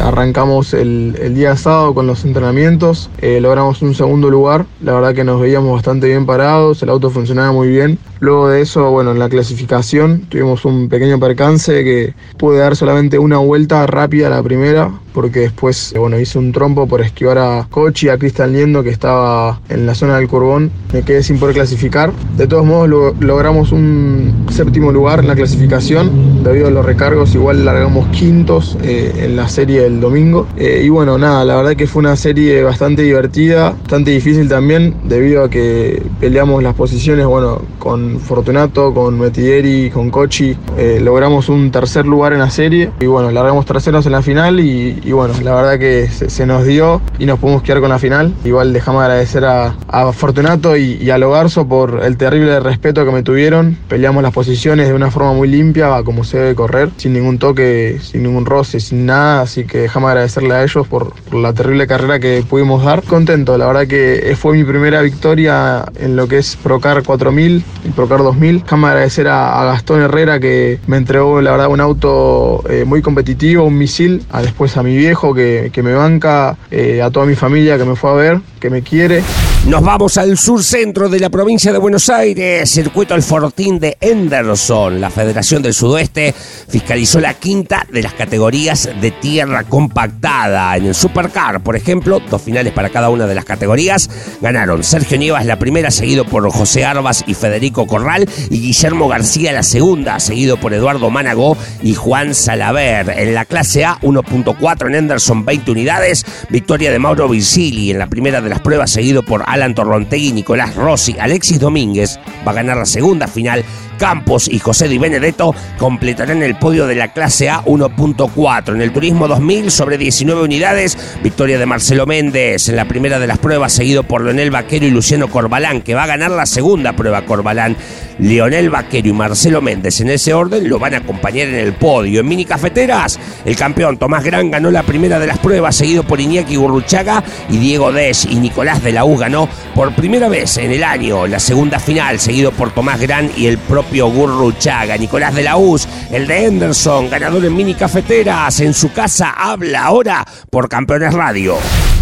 Arrancamos 0.00 0.72
el, 0.72 1.34
día 1.34 1.56
sábado 1.56 1.94
con 1.94 2.06
los 2.06 2.24
entrenamientos, 2.24 3.10
eh, 3.20 3.40
logramos 3.40 3.82
un 3.82 3.94
segundo 3.94 4.30
lugar, 4.30 4.64
la 4.82 4.94
verdad 4.94 5.14
que 5.14 5.24
nos 5.24 5.40
veíamos 5.40 5.72
bastante 5.72 6.08
bien 6.08 6.26
parados, 6.26 6.82
el 6.82 6.88
auto 6.88 7.10
funcionaba 7.10 7.52
muy 7.52 7.68
bien. 7.68 7.98
Luego 8.20 8.48
de 8.48 8.60
eso, 8.60 8.90
bueno, 8.90 9.12
en 9.12 9.18
la 9.18 9.30
clasificación 9.30 10.26
tuvimos 10.28 10.66
un 10.66 10.90
pequeño 10.90 11.18
percance 11.18 11.82
que 11.82 12.14
pude 12.36 12.58
dar 12.58 12.76
solamente 12.76 13.18
una 13.18 13.38
vuelta 13.38 13.86
rápida 13.86 14.26
a 14.26 14.30
la 14.30 14.42
primera, 14.42 14.90
porque 15.14 15.40
después, 15.40 15.94
bueno, 15.96 16.18
hice 16.18 16.38
un 16.38 16.52
trompo 16.52 16.86
por 16.86 17.00
esquivar 17.00 17.38
a 17.38 17.66
Cochi 17.70 18.10
a 18.10 18.18
Cristian 18.18 18.52
Liendo 18.52 18.82
que 18.82 18.90
estaba 18.90 19.60
en 19.70 19.86
la 19.86 19.94
zona 19.94 20.18
del 20.18 20.28
Curbón. 20.28 20.70
Me 20.92 21.02
quedé 21.02 21.22
sin 21.22 21.38
poder 21.38 21.54
clasificar. 21.54 22.12
De 22.36 22.46
todos 22.46 22.64
modos, 22.66 23.14
logramos 23.20 23.72
un 23.72 24.46
séptimo 24.50 24.92
lugar 24.92 25.20
en 25.20 25.28
la 25.28 25.34
clasificación. 25.34 26.42
Debido 26.44 26.68
a 26.68 26.70
los 26.70 26.84
recargos, 26.84 27.34
igual 27.34 27.64
largamos 27.64 28.06
quintos 28.08 28.76
eh, 28.82 29.12
en 29.16 29.36
la 29.36 29.48
serie 29.48 29.82
del 29.82 29.89
domingo. 29.98 30.46
Eh, 30.58 30.82
y 30.84 30.90
bueno, 30.90 31.16
nada, 31.16 31.44
la 31.44 31.56
verdad 31.56 31.74
que 31.74 31.86
fue 31.86 32.00
una 32.00 32.16
serie 32.16 32.62
bastante 32.62 33.02
divertida, 33.02 33.70
bastante 33.70 34.10
difícil 34.10 34.48
también, 34.48 34.94
debido 35.04 35.44
a 35.44 35.48
que 35.48 36.02
peleamos 36.20 36.62
las 36.62 36.74
posiciones, 36.74 37.24
bueno, 37.24 37.62
con 37.78 38.20
Fortunato, 38.20 38.92
con 38.92 39.18
Metieri, 39.18 39.90
con 39.90 40.10
Cochi. 40.10 40.54
Eh, 40.76 41.00
logramos 41.02 41.48
un 41.48 41.70
tercer 41.70 42.04
lugar 42.06 42.34
en 42.34 42.40
la 42.40 42.50
serie. 42.50 42.90
Y 43.00 43.06
bueno, 43.06 43.30
largamos 43.30 43.64
terceros 43.64 44.04
en 44.04 44.12
la 44.12 44.22
final 44.22 44.60
y 44.60 44.90
y 45.02 45.12
bueno, 45.12 45.34
la 45.42 45.54
verdad 45.54 45.78
que 45.78 46.08
se, 46.08 46.46
nos 46.46 46.64
dio 46.64 47.00
y 47.18 47.26
nos 47.26 47.38
pudimos 47.38 47.62
quedar 47.62 47.80
con 47.80 47.90
la 47.90 47.98
final. 47.98 48.34
Igual 48.44 48.72
dejamos 48.72 49.02
agradecer 49.02 49.44
a, 49.44 49.74
Fortunato 50.12 50.76
y, 50.76 51.10
a 51.10 51.18
Logarzo 51.18 51.66
por 51.66 52.02
el 52.04 52.16
terrible 52.16 52.60
respeto 52.60 53.04
que 53.04 53.12
me 53.12 53.22
tuvieron. 53.22 53.76
Peleamos 53.88 54.22
las 54.22 54.32
posiciones 54.32 54.88
de 54.88 54.94
una 54.94 55.10
forma 55.10 55.32
muy 55.32 55.48
limpia, 55.48 56.02
como 56.04 56.24
se 56.24 56.38
debe 56.38 56.54
correr, 56.54 56.90
sin 56.96 57.12
ningún 57.12 57.38
toque, 57.38 57.98
sin 58.02 58.22
ningún 58.22 58.46
roce, 58.46 58.80
sin 58.80 59.06
nada. 59.06 59.42
Así 59.42 59.64
que 59.64 59.79
que 59.80 59.84
déjame 59.84 60.08
agradecerle 60.08 60.54
a 60.54 60.62
ellos 60.62 60.86
por, 60.86 61.14
la 61.32 61.52
terrible 61.52 61.86
carrera 61.86 62.18
que 62.18 62.44
pudimos 62.48 62.84
dar. 62.84 63.02
Contento, 63.02 63.56
la 63.56 63.66
verdad 63.66 63.86
que 63.86 64.36
fue 64.38 64.56
mi 64.56 64.64
primera 64.64 65.00
victoria 65.00 65.84
en 65.98 66.16
lo 66.16 66.28
que 66.28 66.38
es 66.38 66.56
Procar 66.56 67.02
4000 67.02 67.64
y 67.84 67.88
Procar 67.90 68.18
2000. 68.18 68.62
Déjame 68.62 68.88
agradecer 68.88 69.28
a, 69.28 69.64
Gastón 69.64 70.02
Herrera 70.02 70.40
que 70.40 70.80
me 70.86 70.96
entregó 70.96 71.40
la 71.40 71.52
verdad 71.52 71.68
un 71.68 71.80
auto 71.80 72.62
eh, 72.68 72.84
muy 72.84 73.00
competitivo, 73.02 73.64
un 73.64 73.78
misil, 73.78 74.24
a 74.30 74.42
después 74.42 74.76
a 74.76 74.82
mi 74.82 74.96
viejo 74.96 75.32
que, 75.34 75.70
me 75.82 75.94
banca, 75.94 76.58
eh, 76.70 77.00
a 77.00 77.10
toda 77.10 77.24
mi 77.24 77.34
familia 77.34 77.78
que 77.78 77.84
me 77.84 77.96
fue 77.96 78.10
a 78.10 78.14
ver, 78.14 78.40
que 78.58 78.68
me 78.68 78.82
quiere. 78.82 79.22
Nos 79.66 79.82
vamos 79.82 80.16
al 80.16 80.38
sur 80.38 80.64
centro 80.64 81.08
de 81.08 81.20
la 81.20 81.28
provincia 81.28 81.72
de 81.72 81.78
Buenos 81.78 82.08
Aires, 82.08 82.68
circuito 82.70 83.14
El 83.14 83.22
Fortín 83.22 83.78
de 83.78 83.96
Henderson. 84.00 85.00
La 85.00 85.10
Federación 85.10 85.62
del 85.62 85.74
Sudoeste 85.74 86.34
fiscalizó 86.68 87.20
la 87.20 87.34
quinta 87.34 87.86
de 87.92 88.02
las 88.02 88.14
categorías 88.14 88.88
de 89.00 89.10
tierra 89.10 89.59
compactada. 89.64 90.76
En 90.76 90.86
el 90.86 90.94
Supercar, 90.94 91.60
por 91.60 91.76
ejemplo, 91.76 92.20
dos 92.30 92.42
finales 92.42 92.72
para 92.72 92.90
cada 92.90 93.10
una 93.10 93.26
de 93.26 93.34
las 93.34 93.44
categorías. 93.44 94.10
Ganaron 94.40 94.82
Sergio 94.82 95.18
Nievas 95.18 95.46
la 95.46 95.58
primera, 95.58 95.90
seguido 95.90 96.24
por 96.24 96.50
José 96.50 96.84
Arbas 96.84 97.24
y 97.26 97.34
Federico 97.34 97.86
Corral, 97.86 98.28
y 98.50 98.60
Guillermo 98.60 99.08
García 99.08 99.52
la 99.52 99.62
segunda, 99.62 100.20
seguido 100.20 100.58
por 100.58 100.74
Eduardo 100.74 101.10
Managó 101.10 101.56
y 101.82 101.94
Juan 101.94 102.34
Salaver. 102.34 103.10
En 103.16 103.34
la 103.34 103.44
clase 103.44 103.84
A, 103.84 103.98
1.4 104.00 104.88
en 104.88 104.94
Henderson, 104.94 105.44
20 105.44 105.70
unidades. 105.70 106.24
Victoria 106.48 106.90
de 106.90 106.98
Mauro 106.98 107.28
Vicili 107.28 107.90
en 107.90 107.98
la 107.98 108.06
primera 108.06 108.40
de 108.40 108.48
las 108.48 108.60
pruebas, 108.60 108.90
seguido 108.90 109.22
por 109.22 109.42
Alan 109.46 109.74
Torrontegui, 109.74 110.32
Nicolás 110.32 110.74
Rossi, 110.74 111.16
Alexis 111.18 111.58
Domínguez 111.60 112.18
va 112.46 112.52
a 112.52 112.54
ganar 112.54 112.76
la 112.76 112.86
segunda 112.86 113.26
final 113.26 113.64
Campos 114.00 114.48
y 114.48 114.58
José 114.58 114.88
Di 114.88 114.96
Benedetto 114.96 115.54
completarán 115.78 116.42
el 116.42 116.56
podio 116.56 116.86
de 116.86 116.94
la 116.94 117.12
clase 117.12 117.50
A 117.50 117.62
1.4. 117.62 118.74
En 118.74 118.80
el 118.80 118.92
Turismo 118.92 119.28
2000, 119.28 119.70
sobre 119.70 119.98
19 119.98 120.42
unidades, 120.42 120.96
victoria 121.22 121.58
de 121.58 121.66
Marcelo 121.66 122.06
Méndez 122.06 122.70
en 122.70 122.76
la 122.76 122.86
primera 122.86 123.18
de 123.18 123.26
las 123.26 123.38
pruebas, 123.38 123.74
seguido 123.74 124.02
por 124.02 124.24
Leonel 124.24 124.50
Vaquero 124.50 124.86
y 124.86 124.90
Luciano 124.90 125.28
Corbalán, 125.28 125.82
que 125.82 125.94
va 125.94 126.04
a 126.04 126.06
ganar 126.06 126.30
la 126.30 126.46
segunda 126.46 126.94
prueba 126.94 127.26
Corbalán. 127.26 127.76
Leonel 128.18 128.70
Vaquero 128.70 129.08
y 129.08 129.12
Marcelo 129.12 129.60
Méndez 129.60 130.00
en 130.00 130.10
ese 130.10 130.32
orden 130.32 130.68
lo 130.68 130.78
van 130.78 130.94
a 130.94 130.98
acompañar 130.98 131.48
en 131.48 131.56
el 131.56 131.74
podio. 131.74 132.20
En 132.20 132.28
mini 132.28 132.46
cafeteras, 132.46 133.18
el 133.44 133.56
campeón 133.56 133.98
Tomás 133.98 134.24
Gran 134.24 134.50
ganó 134.50 134.70
la 134.70 134.82
primera 134.82 135.18
de 135.18 135.26
las 135.26 135.38
pruebas, 135.38 135.76
seguido 135.76 136.04
por 136.04 136.20
Iñaki 136.20 136.56
Gurruchaga 136.56 137.22
y 137.50 137.58
Diego 137.58 137.92
Des 137.92 138.24
y 138.24 138.36
Nicolás 138.36 138.82
de 138.82 138.92
la 138.92 139.04
U 139.04 139.16
ganó 139.18 139.46
por 139.74 139.94
primera 139.94 140.28
vez 140.28 140.56
en 140.56 140.70
el 140.70 140.84
año 140.84 141.26
la 141.26 141.38
segunda 141.38 141.78
final, 141.78 142.18
seguido 142.18 142.50
por 142.52 142.72
Tomás 142.72 142.98
Gran 142.98 143.30
y 143.36 143.46
el 143.46 143.58
propio 143.58 143.89
Gurruchaga. 143.98 144.96
Nicolás 144.96 145.34
de 145.34 145.42
la 145.42 145.56
Uz, 145.56 145.88
el 146.12 146.26
de 146.26 146.46
Henderson, 146.46 147.10
ganador 147.10 147.44
en 147.44 147.56
mini 147.56 147.74
cafeteras, 147.74 148.60
en 148.60 148.72
su 148.72 148.92
casa 148.92 149.30
habla 149.30 149.84
ahora 149.84 150.24
por 150.48 150.68
Campeones 150.68 151.12
Radio. 151.12 151.56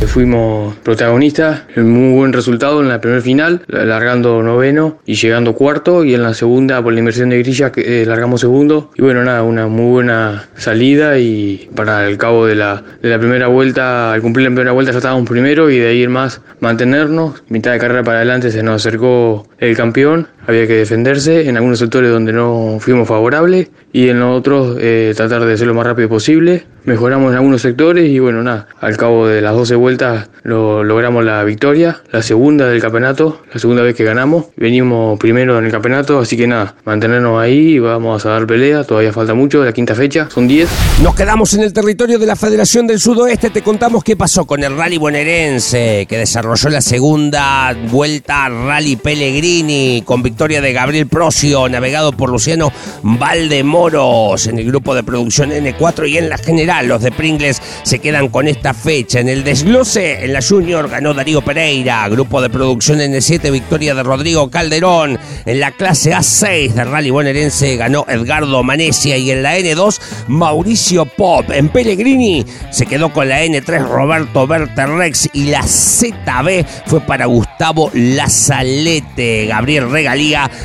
Fuimos 0.06 0.76
protagonistas, 0.76 1.62
muy 1.76 2.14
buen 2.14 2.32
resultado 2.32 2.80
en 2.80 2.88
la 2.88 3.00
primera 3.00 3.20
final, 3.20 3.62
largando 3.66 4.42
noveno 4.42 4.98
y 5.04 5.14
llegando 5.14 5.54
cuarto, 5.54 6.04
y 6.04 6.14
en 6.14 6.22
la 6.22 6.34
segunda, 6.34 6.80
por 6.80 6.92
la 6.92 7.00
inversión 7.00 7.30
de 7.30 7.38
grilla, 7.38 7.72
eh, 7.74 8.04
largamos 8.06 8.40
segundo. 8.40 8.92
Y 8.96 9.02
bueno, 9.02 9.24
nada, 9.24 9.42
una 9.42 9.66
muy 9.66 9.90
buena 9.90 10.48
salida 10.56 11.18
y 11.18 11.68
para 11.74 12.06
el 12.06 12.16
cabo 12.16 12.46
de 12.46 12.54
la, 12.54 12.84
de 13.02 13.08
la 13.08 13.18
primera 13.18 13.48
vuelta, 13.48 14.12
al 14.12 14.22
cumplir 14.22 14.44
la 14.44 14.50
primera 14.50 14.72
vuelta 14.72 14.92
ya 14.92 14.98
estábamos 14.98 15.28
primero 15.28 15.68
y 15.68 15.78
de 15.78 15.88
ahí 15.88 16.02
en 16.04 16.12
más 16.12 16.42
mantenernos. 16.60 17.42
Mitad 17.48 17.72
de 17.72 17.78
carrera 17.78 18.04
para 18.04 18.18
adelante 18.18 18.52
se 18.52 18.62
nos 18.62 18.76
acercó 18.76 19.48
el 19.58 19.76
campeón 19.76 20.28
había 20.48 20.66
que 20.66 20.76
defenderse 20.76 21.46
en 21.46 21.58
algunos 21.58 21.78
sectores 21.78 22.10
donde 22.10 22.32
no 22.32 22.78
fuimos 22.80 23.06
favorables 23.06 23.68
y 23.92 24.08
en 24.08 24.22
otros 24.22 24.78
eh, 24.80 25.12
tratar 25.14 25.44
de 25.44 25.58
ser 25.58 25.66
lo 25.66 25.74
más 25.74 25.86
rápido 25.86 26.08
posible. 26.08 26.64
Mejoramos 26.84 27.32
en 27.32 27.36
algunos 27.36 27.60
sectores 27.60 28.08
y 28.08 28.18
bueno, 28.18 28.42
nada, 28.42 28.66
al 28.80 28.96
cabo 28.96 29.26
de 29.26 29.42
las 29.42 29.54
12 29.54 29.74
vueltas 29.74 30.30
lo, 30.44 30.84
logramos 30.84 31.22
la 31.22 31.44
victoria, 31.44 32.00
la 32.10 32.22
segunda 32.22 32.66
del 32.66 32.80
campeonato, 32.80 33.42
la 33.52 33.60
segunda 33.60 33.82
vez 33.82 33.94
que 33.94 34.04
ganamos. 34.04 34.46
Venimos 34.56 35.18
primero 35.18 35.58
en 35.58 35.66
el 35.66 35.70
campeonato, 35.70 36.18
así 36.18 36.34
que 36.38 36.46
nada, 36.46 36.76
mantenernos 36.86 37.38
ahí 37.38 37.78
vamos 37.78 38.24
a 38.24 38.30
dar 38.30 38.46
pelea, 38.46 38.84
todavía 38.84 39.12
falta 39.12 39.34
mucho, 39.34 39.62
la 39.62 39.74
quinta 39.74 39.94
fecha, 39.94 40.30
son 40.30 40.48
10. 40.48 40.66
Nos 41.02 41.14
quedamos 41.14 41.52
en 41.52 41.60
el 41.60 41.74
territorio 41.74 42.18
de 42.18 42.24
la 42.24 42.36
Federación 42.36 42.86
del 42.86 43.00
Sudoeste, 43.00 43.50
te 43.50 43.60
contamos 43.60 44.02
qué 44.02 44.16
pasó 44.16 44.46
con 44.46 44.64
el 44.64 44.74
Rally 44.74 44.96
bonaerense 44.96 46.06
que 46.08 46.16
desarrolló 46.16 46.70
la 46.70 46.80
segunda 46.80 47.76
vuelta 47.90 48.48
Rally 48.48 48.96
Pellegrini 48.96 50.02
con 50.06 50.22
victoria 50.22 50.37
de 50.38 50.72
Gabriel 50.72 51.08
Procio, 51.08 51.68
navegado 51.68 52.12
por 52.12 52.30
Luciano 52.30 52.72
Valdemoros 53.02 54.46
en 54.46 54.60
el 54.60 54.66
grupo 54.66 54.94
de 54.94 55.02
producción 55.02 55.50
N4 55.50 56.08
y 56.08 56.16
en 56.16 56.28
la 56.28 56.38
general 56.38 56.86
los 56.86 57.02
de 57.02 57.10
Pringles 57.10 57.60
se 57.82 57.98
quedan 57.98 58.28
con 58.28 58.46
esta 58.46 58.72
fecha. 58.72 59.18
En 59.18 59.28
el 59.28 59.42
desglose, 59.42 60.24
en 60.24 60.32
la 60.32 60.40
Junior 60.40 60.88
ganó 60.88 61.12
Darío 61.12 61.42
Pereira, 61.42 62.08
grupo 62.08 62.40
de 62.40 62.50
producción 62.50 63.00
N7, 63.00 63.50
victoria 63.50 63.96
de 63.96 64.04
Rodrigo 64.04 64.48
Calderón. 64.48 65.18
En 65.44 65.58
la 65.58 65.72
clase 65.72 66.14
A6 66.14 66.72
de 66.72 66.84
Rally 66.84 67.10
Bonaerense 67.10 67.74
ganó 67.76 68.06
Edgardo 68.08 68.62
Manesia 68.62 69.16
y 69.16 69.32
en 69.32 69.42
la 69.42 69.58
N2 69.58 70.00
Mauricio 70.28 71.04
Pop. 71.04 71.50
En 71.50 71.68
Pellegrini 71.68 72.46
se 72.70 72.86
quedó 72.86 73.12
con 73.12 73.28
la 73.28 73.44
N3 73.44 73.88
Roberto 73.88 74.46
Berterrex 74.46 75.30
y 75.32 75.46
la 75.46 75.64
ZB 75.64 76.64
fue 76.86 77.00
para 77.00 77.26
Gustavo 77.26 77.90
Lazalete. 77.92 79.46
Gabriel 79.46 79.88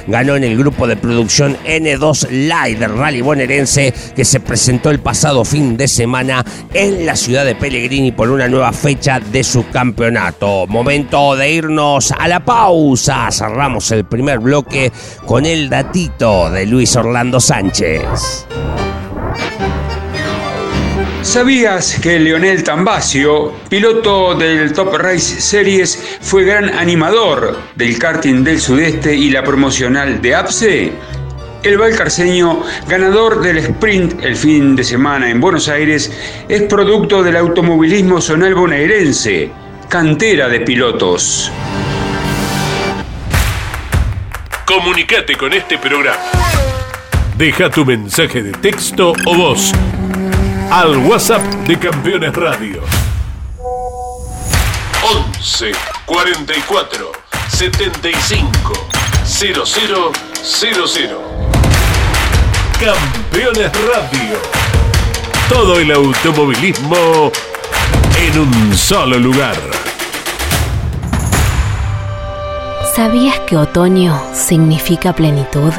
Ganó 0.08 0.36
en 0.36 0.44
el 0.44 0.58
grupo 0.58 0.88
de 0.88 0.98
producción 0.98 1.58
N2 1.66 2.30
Live 2.30 2.88
Rally 2.88 3.22
Bonaerense 3.22 3.94
que 4.16 4.26
se 4.26 4.40
presentó 4.40 4.90
el 4.90 5.00
pasado 5.00 5.46
fin 5.46 5.78
de 5.78 5.88
semana 5.88 6.44
en 6.74 7.06
la 7.06 7.16
ciudad 7.16 7.46
de 7.46 7.56
Pellegrini 7.56 8.12
por 8.12 8.30
una 8.30 8.48
nueva 8.48 8.74
fecha 8.74 9.20
de 9.20 9.44
su 9.44 9.70
campeonato. 9.70 10.68
Momento 10.68 11.36
de 11.36 11.52
irnos 11.52 12.12
a 12.12 12.28
la 12.28 12.44
pausa. 12.44 13.30
Cerramos 13.32 13.92
el 13.92 14.06
primer 14.06 14.40
bloque 14.40 14.92
con 15.26 15.46
el 15.46 15.70
datito 15.70 16.50
de 16.50 16.66
Luis 16.66 16.96
Orlando 16.96 17.40
Sánchez. 17.40 18.46
¿Sabías 21.22 22.00
que 22.00 22.20
Leonel 22.20 22.64
Tambasio, 22.64 23.54
piloto 23.70 24.36
del 24.36 24.74
Top 24.74 24.94
Race 24.96 25.42
Series, 25.42 26.18
fue 26.22 26.44
gran 26.44 26.70
animador 26.70 27.58
del 27.76 27.98
karting 27.98 28.44
del 28.44 28.60
sudeste 28.60 29.16
y 29.16 29.30
la 29.30 29.44
promocional 29.44 30.22
de 30.22 30.36
APSE? 30.36 30.92
El 31.64 31.78
valcarceño, 31.78 32.62
ganador 32.88 33.42
del 33.42 33.58
sprint 33.60 34.24
el 34.24 34.36
fin 34.36 34.76
de 34.76 34.84
semana 34.84 35.30
en 35.30 35.40
Buenos 35.40 35.70
Aires, 35.70 36.12
es 36.50 36.64
producto 36.64 37.24
del 37.24 37.38
automovilismo 37.38 38.20
zonal 38.20 38.54
bonaerense, 38.54 39.50
cantera 39.88 40.50
de 40.50 40.60
pilotos. 40.60 41.52
Comunicate 44.66 45.36
con 45.36 45.54
este 45.54 45.78
programa. 45.78 46.20
Deja 47.38 47.70
tu 47.70 47.86
mensaje 47.86 48.44
de 48.44 48.52
texto 48.52 49.14
o 49.26 49.36
voz 49.36 49.74
al 50.74 50.98
WhatsApp 50.98 51.44
de 51.68 51.78
Campeones 51.78 52.36
Radio. 52.36 52.82
11 55.38 55.72
44 56.04 57.12
75 57.48 58.74
0000. 59.24 59.94
Campeones 62.80 63.72
Radio. 63.72 64.38
Todo 65.48 65.80
el 65.80 65.92
automovilismo 65.92 67.32
en 68.18 68.40
un 68.40 68.76
solo 68.76 69.20
lugar. 69.20 69.56
¿Sabías 72.96 73.40
que 73.42 73.58
otoño 73.58 74.20
significa 74.34 75.14
plenitud? 75.14 75.72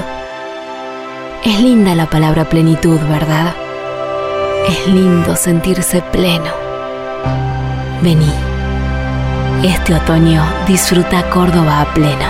Es 1.43 1.59
linda 1.59 1.97
la 1.97 2.09
palabra 2.09 2.49
plenitud, 2.49 3.01
¿verdad? 3.09 3.64
Es 4.69 4.87
lindo 4.87 5.37
sentirse 5.37 6.03
pleno. 6.13 6.53
Vení. 8.03 8.33
Este 9.63 9.95
otoño 9.95 10.43
disfruta 10.67 11.29
Córdoba 11.31 11.83
a 11.83 11.95
pleno. 11.95 12.29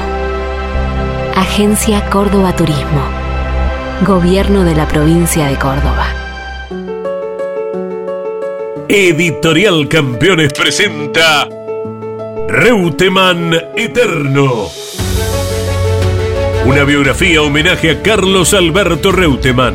Agencia 1.35 2.09
Córdoba 2.11 2.55
Turismo. 2.55 3.03
Gobierno 4.07 4.65
de 4.65 4.75
la 4.75 4.87
provincia 4.89 5.47
de 5.47 5.57
Córdoba. 5.57 6.07
Editorial 8.89 9.89
Campeones 9.89 10.53
presenta 10.53 11.49
Reutemann 12.49 13.55
Eterno. 13.77 14.69
Una 16.67 16.85
biografía 16.85 17.43
homenaje 17.43 17.91
a 17.91 18.03
Carlos 18.03 18.55
Alberto 18.55 19.13
Reutemann, 19.13 19.75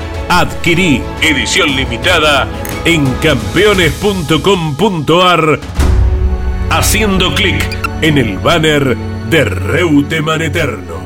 Adquirí 0.33 1.01
edición 1.21 1.75
limitada 1.75 2.47
en 2.85 3.05
campeones.com.ar 3.15 5.59
haciendo 6.69 7.35
clic 7.35 7.61
en 8.01 8.17
el 8.17 8.37
banner 8.37 8.95
de 9.29 9.43
Reuteman 9.43 10.41
Eterno. 10.41 11.01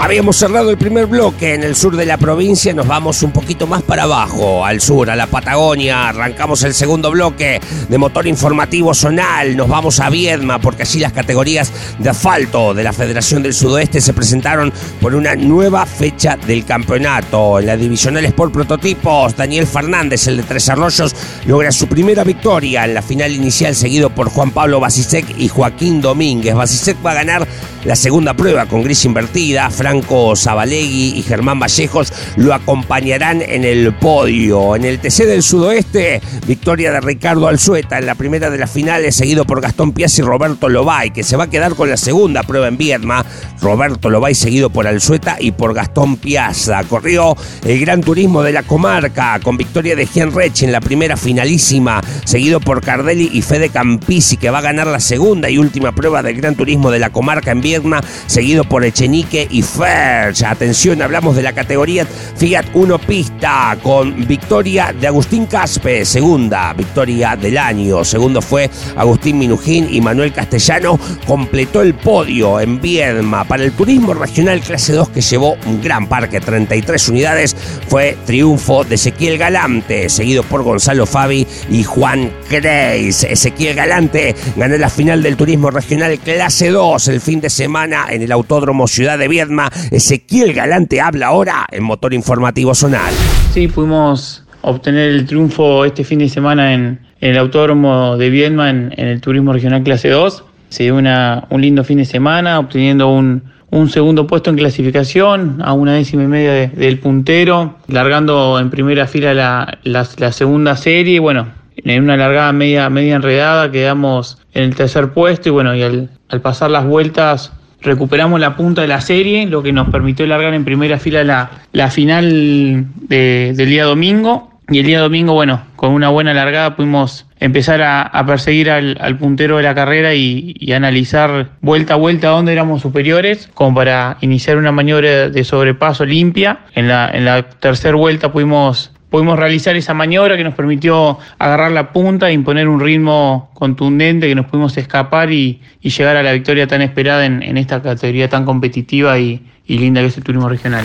Habíamos 0.00 0.36
cerrado 0.36 0.70
el 0.70 0.78
primer 0.78 1.06
bloque 1.06 1.54
en 1.54 1.64
el 1.64 1.74
sur 1.74 1.96
de 1.96 2.06
la 2.06 2.18
provincia, 2.18 2.72
nos 2.72 2.86
vamos 2.86 3.24
un 3.24 3.32
poquito 3.32 3.66
más 3.66 3.82
para 3.82 4.04
abajo, 4.04 4.64
al 4.64 4.80
sur, 4.80 5.10
a 5.10 5.16
la 5.16 5.26
Patagonia. 5.26 6.08
Arrancamos 6.08 6.62
el 6.62 6.72
segundo 6.72 7.10
bloque 7.10 7.60
de 7.88 7.98
motor 7.98 8.28
informativo 8.28 8.94
zonal, 8.94 9.56
nos 9.56 9.68
vamos 9.68 9.98
a 9.98 10.08
Viedma, 10.08 10.60
porque 10.60 10.82
allí 10.82 11.00
las 11.00 11.12
categorías 11.12 11.72
de 11.98 12.08
asfalto 12.08 12.74
de 12.74 12.84
la 12.84 12.92
Federación 12.92 13.42
del 13.42 13.52
Sudoeste 13.52 14.00
se 14.00 14.12
presentaron 14.12 14.72
por 15.00 15.16
una 15.16 15.34
nueva 15.34 15.84
fecha 15.84 16.36
del 16.36 16.64
campeonato. 16.64 17.58
En 17.58 17.66
la 17.66 17.76
divisional 17.76 18.24
Sport 18.24 18.52
Prototipos, 18.52 19.36
Daniel 19.36 19.66
Fernández, 19.66 20.28
el 20.28 20.36
de 20.36 20.44
Tres 20.44 20.68
Arroyos, 20.68 21.14
logra 21.44 21.72
su 21.72 21.88
primera 21.88 22.22
victoria 22.22 22.84
en 22.84 22.94
la 22.94 23.02
final 23.02 23.32
inicial, 23.32 23.74
seguido 23.74 24.10
por 24.10 24.30
Juan 24.30 24.52
Pablo 24.52 24.78
Basisek 24.78 25.36
y 25.36 25.48
Joaquín 25.48 26.00
Domínguez. 26.00 26.54
Basisek 26.54 27.04
va 27.04 27.10
a 27.10 27.14
ganar 27.14 27.48
la 27.84 27.96
segunda 27.96 28.34
prueba 28.34 28.66
con 28.66 28.82
gris 28.82 29.04
invertida. 29.04 29.70
Franco 29.88 30.36
Zabalegui 30.36 31.14
y 31.16 31.22
Germán 31.22 31.58
Vallejos 31.58 32.12
lo 32.36 32.52
acompañarán 32.52 33.40
en 33.40 33.64
el 33.64 33.94
podio. 33.94 34.76
En 34.76 34.84
el 34.84 34.98
TC 34.98 35.24
del 35.24 35.42
Sudoeste, 35.42 36.20
victoria 36.46 36.92
de 36.92 37.00
Ricardo 37.00 37.48
Alzueta 37.48 37.98
en 37.98 38.04
la 38.04 38.14
primera 38.14 38.50
de 38.50 38.58
las 38.58 38.70
finales, 38.70 39.16
seguido 39.16 39.46
por 39.46 39.62
Gastón 39.62 39.92
Piazzi 39.92 40.20
y 40.20 40.24
Roberto 40.26 40.68
Lobay, 40.68 41.10
que 41.10 41.22
se 41.22 41.38
va 41.38 41.44
a 41.44 41.50
quedar 41.50 41.74
con 41.74 41.88
la 41.88 41.96
segunda 41.96 42.42
prueba 42.42 42.68
en 42.68 42.76
Viedma. 42.76 43.24
Roberto 43.62 44.10
Lobay 44.10 44.34
seguido 44.34 44.68
por 44.68 44.86
Alzueta 44.86 45.38
y 45.40 45.52
por 45.52 45.72
Gastón 45.72 46.18
Piazza. 46.18 46.84
Corrió 46.84 47.34
el 47.64 47.80
Gran 47.80 48.02
Turismo 48.02 48.42
de 48.42 48.52
la 48.52 48.64
comarca 48.64 49.40
con 49.42 49.56
victoria 49.56 49.96
de 49.96 50.06
Rech 50.06 50.64
en 50.64 50.72
la 50.72 50.82
primera 50.82 51.16
finalísima, 51.16 52.02
seguido 52.26 52.60
por 52.60 52.82
Cardelli 52.82 53.30
y 53.32 53.40
Fede 53.40 53.70
Campisi, 53.70 54.36
que 54.36 54.50
va 54.50 54.58
a 54.58 54.62
ganar 54.62 54.86
la 54.86 55.00
segunda 55.00 55.48
y 55.48 55.56
última 55.56 55.92
prueba 55.92 56.22
del 56.22 56.36
Gran 56.36 56.56
Turismo 56.56 56.90
de 56.90 56.98
la 56.98 57.08
comarca 57.08 57.52
en 57.52 57.62
Viedma, 57.62 58.02
seguido 58.26 58.64
por 58.64 58.84
Echenique 58.84 59.48
y 59.50 59.62
Atención, 59.80 61.02
hablamos 61.02 61.36
de 61.36 61.42
la 61.42 61.52
categoría 61.52 62.04
Fiat 62.04 62.66
1 62.74 62.98
Pista 62.98 63.78
con 63.80 64.26
victoria 64.26 64.92
de 64.92 65.06
Agustín 65.06 65.46
Caspe, 65.46 66.04
segunda 66.04 66.72
victoria 66.72 67.36
del 67.36 67.56
año. 67.56 68.04
Segundo 68.04 68.42
fue 68.42 68.68
Agustín 68.96 69.38
Minujín 69.38 69.86
y 69.88 70.00
Manuel 70.00 70.32
Castellano 70.32 70.98
completó 71.26 71.82
el 71.82 71.94
podio 71.94 72.58
en 72.58 72.80
Viedma. 72.80 73.44
Para 73.44 73.62
el 73.62 73.72
turismo 73.72 74.14
regional 74.14 74.60
clase 74.60 74.94
2 74.94 75.10
que 75.10 75.20
llevó 75.20 75.56
un 75.66 75.80
gran 75.80 76.08
parque, 76.08 76.40
33 76.40 77.08
unidades, 77.10 77.56
fue 77.86 78.16
triunfo 78.26 78.82
de 78.82 78.96
Ezequiel 78.96 79.38
Galante, 79.38 80.08
seguido 80.08 80.42
por 80.42 80.64
Gonzalo 80.64 81.06
Fabi 81.06 81.46
y 81.70 81.84
Juan 81.84 82.32
Creis. 82.48 83.22
Ezequiel 83.22 83.76
Galante 83.76 84.34
ganó 84.56 84.76
la 84.76 84.90
final 84.90 85.22
del 85.22 85.36
turismo 85.36 85.70
regional 85.70 86.18
clase 86.18 86.70
2 86.70 87.08
el 87.08 87.20
fin 87.20 87.40
de 87.40 87.50
semana 87.50 88.06
en 88.10 88.22
el 88.22 88.32
Autódromo 88.32 88.88
Ciudad 88.88 89.18
de 89.18 89.28
Viedma. 89.28 89.67
Ezequiel 89.90 90.52
Galante 90.52 91.00
habla 91.00 91.28
ahora 91.28 91.66
en 91.70 91.84
Motor 91.84 92.14
Informativo 92.14 92.74
Zonal. 92.74 93.12
Sí, 93.52 93.68
pudimos 93.68 94.44
obtener 94.62 95.10
el 95.10 95.26
triunfo 95.26 95.84
este 95.84 96.04
fin 96.04 96.18
de 96.18 96.28
semana 96.28 96.74
en, 96.74 97.00
el 97.20 97.36
Autódromo 97.36 98.16
de 98.16 98.30
Viedma 98.30 98.70
en, 98.70 98.94
el 98.96 99.20
Turismo 99.20 99.52
Regional 99.52 99.82
Clase 99.82 100.08
2. 100.08 100.44
Se 100.68 100.84
dio 100.84 100.96
una, 100.96 101.46
un 101.50 101.60
lindo 101.60 101.82
fin 101.82 101.98
de 101.98 102.04
semana, 102.04 102.58
obteniendo 102.58 103.08
un, 103.08 103.42
un 103.70 103.88
segundo 103.88 104.26
puesto 104.26 104.50
en 104.50 104.56
clasificación, 104.56 105.58
a 105.62 105.72
una 105.72 105.94
décima 105.94 106.24
y 106.24 106.26
media 106.26 106.52
de, 106.52 106.68
del 106.68 106.98
puntero, 106.98 107.76
largando 107.88 108.58
en 108.58 108.70
primera 108.70 109.06
fila 109.06 109.34
la, 109.34 109.78
la, 109.84 110.32
segunda 110.32 110.76
serie. 110.76 111.18
Bueno, 111.18 111.48
en 111.76 112.04
una 112.04 112.16
largada 112.16 112.52
media, 112.52 112.88
media 112.90 113.16
enredada 113.16 113.70
quedamos 113.70 114.38
en 114.54 114.64
el 114.64 114.74
tercer 114.74 115.12
puesto 115.12 115.48
y 115.48 115.52
bueno, 115.52 115.74
y 115.74 115.82
al 115.82 116.40
pasar 116.42 116.70
las 116.70 116.86
vueltas 116.86 117.52
recuperamos 117.80 118.40
la 118.40 118.56
punta 118.56 118.82
de 118.82 118.88
la 118.88 119.00
serie, 119.00 119.46
lo 119.46 119.62
que 119.62 119.72
nos 119.72 119.88
permitió 119.88 120.26
largar 120.26 120.54
en 120.54 120.64
primera 120.64 120.98
fila 120.98 121.24
la, 121.24 121.50
la 121.72 121.90
final 121.90 122.86
de, 123.08 123.52
del 123.56 123.68
día 123.68 123.84
domingo. 123.84 124.50
Y 124.70 124.80
el 124.80 124.86
día 124.86 125.00
domingo, 125.00 125.32
bueno, 125.32 125.62
con 125.76 125.92
una 125.92 126.10
buena 126.10 126.34
largada 126.34 126.76
pudimos 126.76 127.24
empezar 127.40 127.80
a, 127.80 128.26
perseguir 128.26 128.70
al, 128.70 129.16
puntero 129.16 129.56
de 129.56 129.62
la 129.62 129.74
carrera 129.74 130.12
y, 130.12 130.54
y, 130.58 130.72
analizar 130.72 131.52
vuelta 131.62 131.94
a 131.94 131.96
vuelta 131.96 132.28
dónde 132.28 132.52
éramos 132.52 132.82
superiores, 132.82 133.48
como 133.54 133.76
para 133.76 134.18
iniciar 134.20 134.58
una 134.58 134.70
maniobra 134.70 135.30
de 135.30 135.44
sobrepaso 135.44 136.04
limpia. 136.04 136.60
En 136.74 136.86
la, 136.86 137.10
en 137.10 137.24
la 137.24 137.44
tercera 137.44 137.96
vuelta 137.96 138.30
pudimos 138.30 138.92
pudimos 139.10 139.38
realizar 139.38 139.76
esa 139.76 139.94
maniobra 139.94 140.36
que 140.36 140.44
nos 140.44 140.54
permitió 140.54 141.18
agarrar 141.38 141.72
la 141.72 141.92
punta 141.92 142.28
e 142.28 142.32
imponer 142.32 142.68
un 142.68 142.80
ritmo 142.80 143.50
contundente 143.54 144.28
que 144.28 144.34
nos 144.34 144.46
pudimos 144.46 144.76
escapar 144.76 145.32
y, 145.32 145.60
y 145.80 145.90
llegar 145.90 146.16
a 146.16 146.22
la 146.22 146.32
victoria 146.32 146.66
tan 146.66 146.82
esperada 146.82 147.26
en, 147.26 147.42
en 147.42 147.56
esta 147.56 147.82
categoría 147.82 148.28
tan 148.28 148.44
competitiva 148.44 149.18
y, 149.18 149.42
y 149.66 149.78
linda 149.78 150.00
que 150.00 150.08
es 150.08 150.16
el 150.16 150.24
turismo 150.24 150.48
regional. 150.48 150.84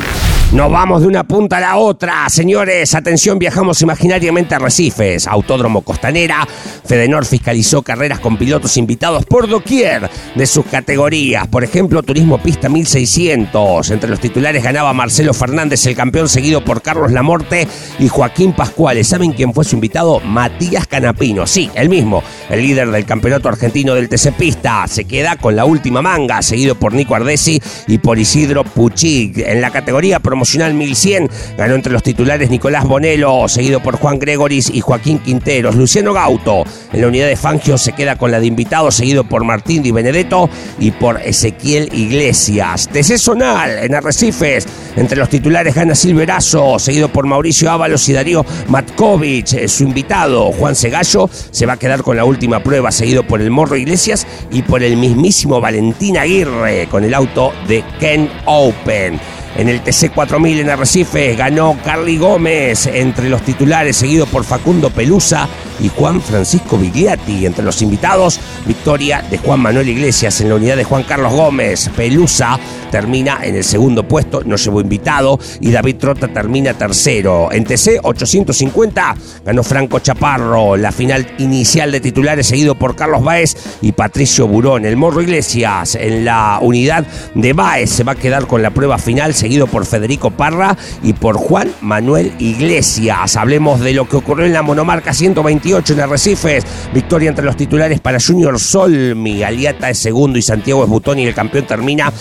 Nos 0.53 0.71
vamos 0.71 1.01
de 1.01 1.07
una 1.07 1.23
punta 1.23 1.57
a 1.57 1.61
la 1.61 1.77
otra, 1.77 2.29
señores. 2.29 2.93
Atención, 2.93 3.39
viajamos 3.39 3.81
imaginariamente 3.81 4.53
a 4.53 4.59
Recifes, 4.59 5.25
Autódromo 5.25 5.81
Costanera. 5.81 6.47
Fedenor 6.85 7.25
fiscalizó 7.25 7.81
carreras 7.81 8.19
con 8.19 8.37
pilotos 8.37 8.77
invitados 8.77 9.25
por 9.25 9.49
doquier 9.49 10.07
de 10.35 10.45
sus 10.45 10.63
categorías. 10.67 11.47
Por 11.47 11.63
ejemplo, 11.63 12.03
Turismo 12.03 12.37
Pista 12.37 12.69
1600. 12.69 13.89
Entre 13.89 14.07
los 14.07 14.19
titulares 14.19 14.63
ganaba 14.63 14.93
Marcelo 14.93 15.33
Fernández, 15.33 15.87
el 15.87 15.95
campeón, 15.95 16.29
seguido 16.29 16.63
por 16.63 16.83
Carlos 16.83 17.11
Lamorte 17.11 17.67
y 17.97 18.07
Joaquín 18.07 18.53
Pascuales. 18.53 19.07
¿Saben 19.07 19.31
quién 19.31 19.55
fue 19.55 19.65
su 19.65 19.73
invitado? 19.73 20.19
Matías 20.19 20.85
Canapino. 20.85 21.47
Sí, 21.47 21.71
el 21.73 21.89
mismo, 21.89 22.23
el 22.51 22.61
líder 22.61 22.91
del 22.91 23.05
campeonato 23.05 23.49
argentino 23.49 23.95
del 23.95 24.07
TC 24.07 24.31
Pista. 24.37 24.85
Se 24.87 25.05
queda 25.05 25.35
con 25.35 25.55
la 25.55 25.65
última 25.65 26.03
manga, 26.03 26.43
seguido 26.43 26.75
por 26.75 26.93
Nico 26.93 27.15
Ardesi 27.15 27.59
y 27.87 27.97
por 27.97 28.19
Isidro 28.19 28.63
Puchig. 28.63 29.39
En 29.39 29.59
la 29.59 29.71
categoría 29.71 30.19
promocional 30.19 30.42
promocional 30.43 30.73
1100. 30.73 31.29
Ganó 31.57 31.75
entre 31.75 31.93
los 31.93 32.03
titulares 32.03 32.49
Nicolás 32.49 32.83
Bonelo, 32.85 33.47
seguido 33.47 33.81
por 33.81 33.95
Juan 33.95 34.19
Gregoris 34.19 34.69
y 34.69 34.81
Joaquín 34.81 35.19
Quinteros. 35.19 35.75
Luciano 35.75 36.11
Gauto 36.11 36.65
en 36.91 36.99
la 36.99 37.07
unidad 37.07 37.27
de 37.27 37.37
Fangio 37.37 37.77
se 37.77 37.93
queda 37.93 38.17
con 38.17 38.29
la 38.29 38.41
de 38.41 38.47
invitado, 38.47 38.91
seguido 38.91 39.23
por 39.23 39.45
Martín 39.45 39.81
Di 39.81 39.91
Benedetto 39.91 40.49
y 40.79 40.91
por 40.91 41.21
Ezequiel 41.21 41.89
Iglesias. 41.93 42.89
TC 42.91 43.17
Sonal 43.17 43.79
en 43.79 43.95
Arrecifes. 43.95 44.67
Entre 44.97 45.17
los 45.17 45.29
titulares 45.29 45.73
gana 45.73 45.95
Silverazo, 45.95 46.77
seguido 46.77 47.07
por 47.07 47.25
Mauricio 47.25 47.71
Ábalos 47.71 48.07
y 48.09 48.13
Darío 48.13 48.45
Matkovich. 48.67 49.53
Eh, 49.53 49.67
su 49.69 49.83
invitado, 49.83 50.51
Juan 50.51 50.75
Segallo, 50.75 51.29
se 51.31 51.65
va 51.65 51.73
a 51.73 51.77
quedar 51.77 52.03
con 52.03 52.17
la 52.17 52.25
última 52.25 52.61
prueba, 52.61 52.91
seguido 52.91 53.23
por 53.23 53.41
el 53.41 53.49
Morro 53.49 53.77
Iglesias 53.77 54.27
y 54.51 54.61
por 54.61 54.83
el 54.83 54.97
mismísimo 54.97 55.61
Valentín 55.61 56.17
Aguirre, 56.17 56.87
con 56.91 57.05
el 57.05 57.13
auto 57.13 57.53
de 57.67 57.83
Ken 57.99 58.29
Open. 58.45 59.19
En 59.55 59.69
el 59.69 59.83
TC4000 59.83 60.61
en 60.61 60.69
Arrecife 60.69 61.35
ganó 61.35 61.77
Carly 61.85 62.17
Gómez 62.17 62.87
entre 62.87 63.29
los 63.29 63.43
titulares, 63.43 63.97
seguido 63.97 64.25
por 64.25 64.43
Facundo 64.43 64.89
Pelusa 64.89 65.47
y 65.79 65.89
Juan 65.89 66.21
Francisco 66.21 66.77
Vigliati. 66.77 67.45
Entre 67.45 67.63
los 67.63 67.81
invitados, 67.83 68.39
victoria 68.65 69.23
de 69.29 69.37
Juan 69.37 69.59
Manuel 69.59 69.89
Iglesias 69.89 70.41
en 70.41 70.49
la 70.49 70.55
unidad 70.55 70.77
de 70.77 70.83
Juan 70.83 71.03
Carlos 71.03 71.33
Gómez. 71.33 71.89
Pelusa 71.95 72.59
termina 72.93 73.39
en 73.41 73.55
el 73.55 73.63
segundo 73.63 74.07
puesto, 74.07 74.43
no 74.45 74.55
llevó 74.55 74.79
invitado, 74.79 75.39
y 75.59 75.71
David 75.71 75.95
Trota 75.95 76.27
termina 76.27 76.75
tercero. 76.75 77.51
En 77.51 77.63
TC 77.63 78.01
850 78.03 79.15
ganó 79.43 79.63
Franco 79.63 79.97
Chaparro, 79.97 80.77
la 80.77 80.91
final 80.91 81.25
inicial 81.39 81.91
de 81.91 81.99
titulares, 81.99 82.45
seguido 82.45 82.75
por 82.75 82.95
Carlos 82.95 83.23
Baez 83.23 83.55
y 83.81 83.93
Patricio 83.93 84.47
Burón. 84.47 84.85
El 84.85 84.95
Morro 84.95 85.23
Iglesias 85.23 85.95
en 85.95 86.23
la 86.23 86.59
unidad 86.61 87.03
de 87.33 87.53
Baez 87.53 87.89
se 87.89 88.03
va 88.03 88.11
a 88.11 88.15
quedar 88.15 88.45
con 88.45 88.61
la 88.61 88.69
prueba 88.69 88.99
final 88.99 89.33
seguido 89.33 89.65
por 89.65 89.87
Federico 89.87 90.29
Parra 90.29 90.77
y 91.01 91.13
por 91.13 91.37
Juan 91.37 91.71
Manuel 91.81 92.31
Iglesias. 92.37 93.35
Hablemos 93.37 93.79
de 93.79 93.93
lo 93.93 94.07
que 94.07 94.17
ocurrió 94.17 94.45
en 94.45 94.53
la 94.53 94.61
monomarca 94.61 95.15
128 95.15 95.93
en 95.93 95.99
Arrecifes. 95.99 96.63
Victoria 96.93 97.29
entre 97.29 97.43
los 97.43 97.57
titulares 97.57 97.99
para 98.01 98.19
Junior 98.19 98.59
Solmi. 98.59 99.41
Aliata 99.41 99.89
es 99.89 99.97
segundo 99.97 100.37
y 100.37 100.43
Santiago 100.43 100.83
es 100.83 101.17
y 101.17 101.25
el 101.25 101.33
campeón 101.33 101.65
termina 101.65 102.13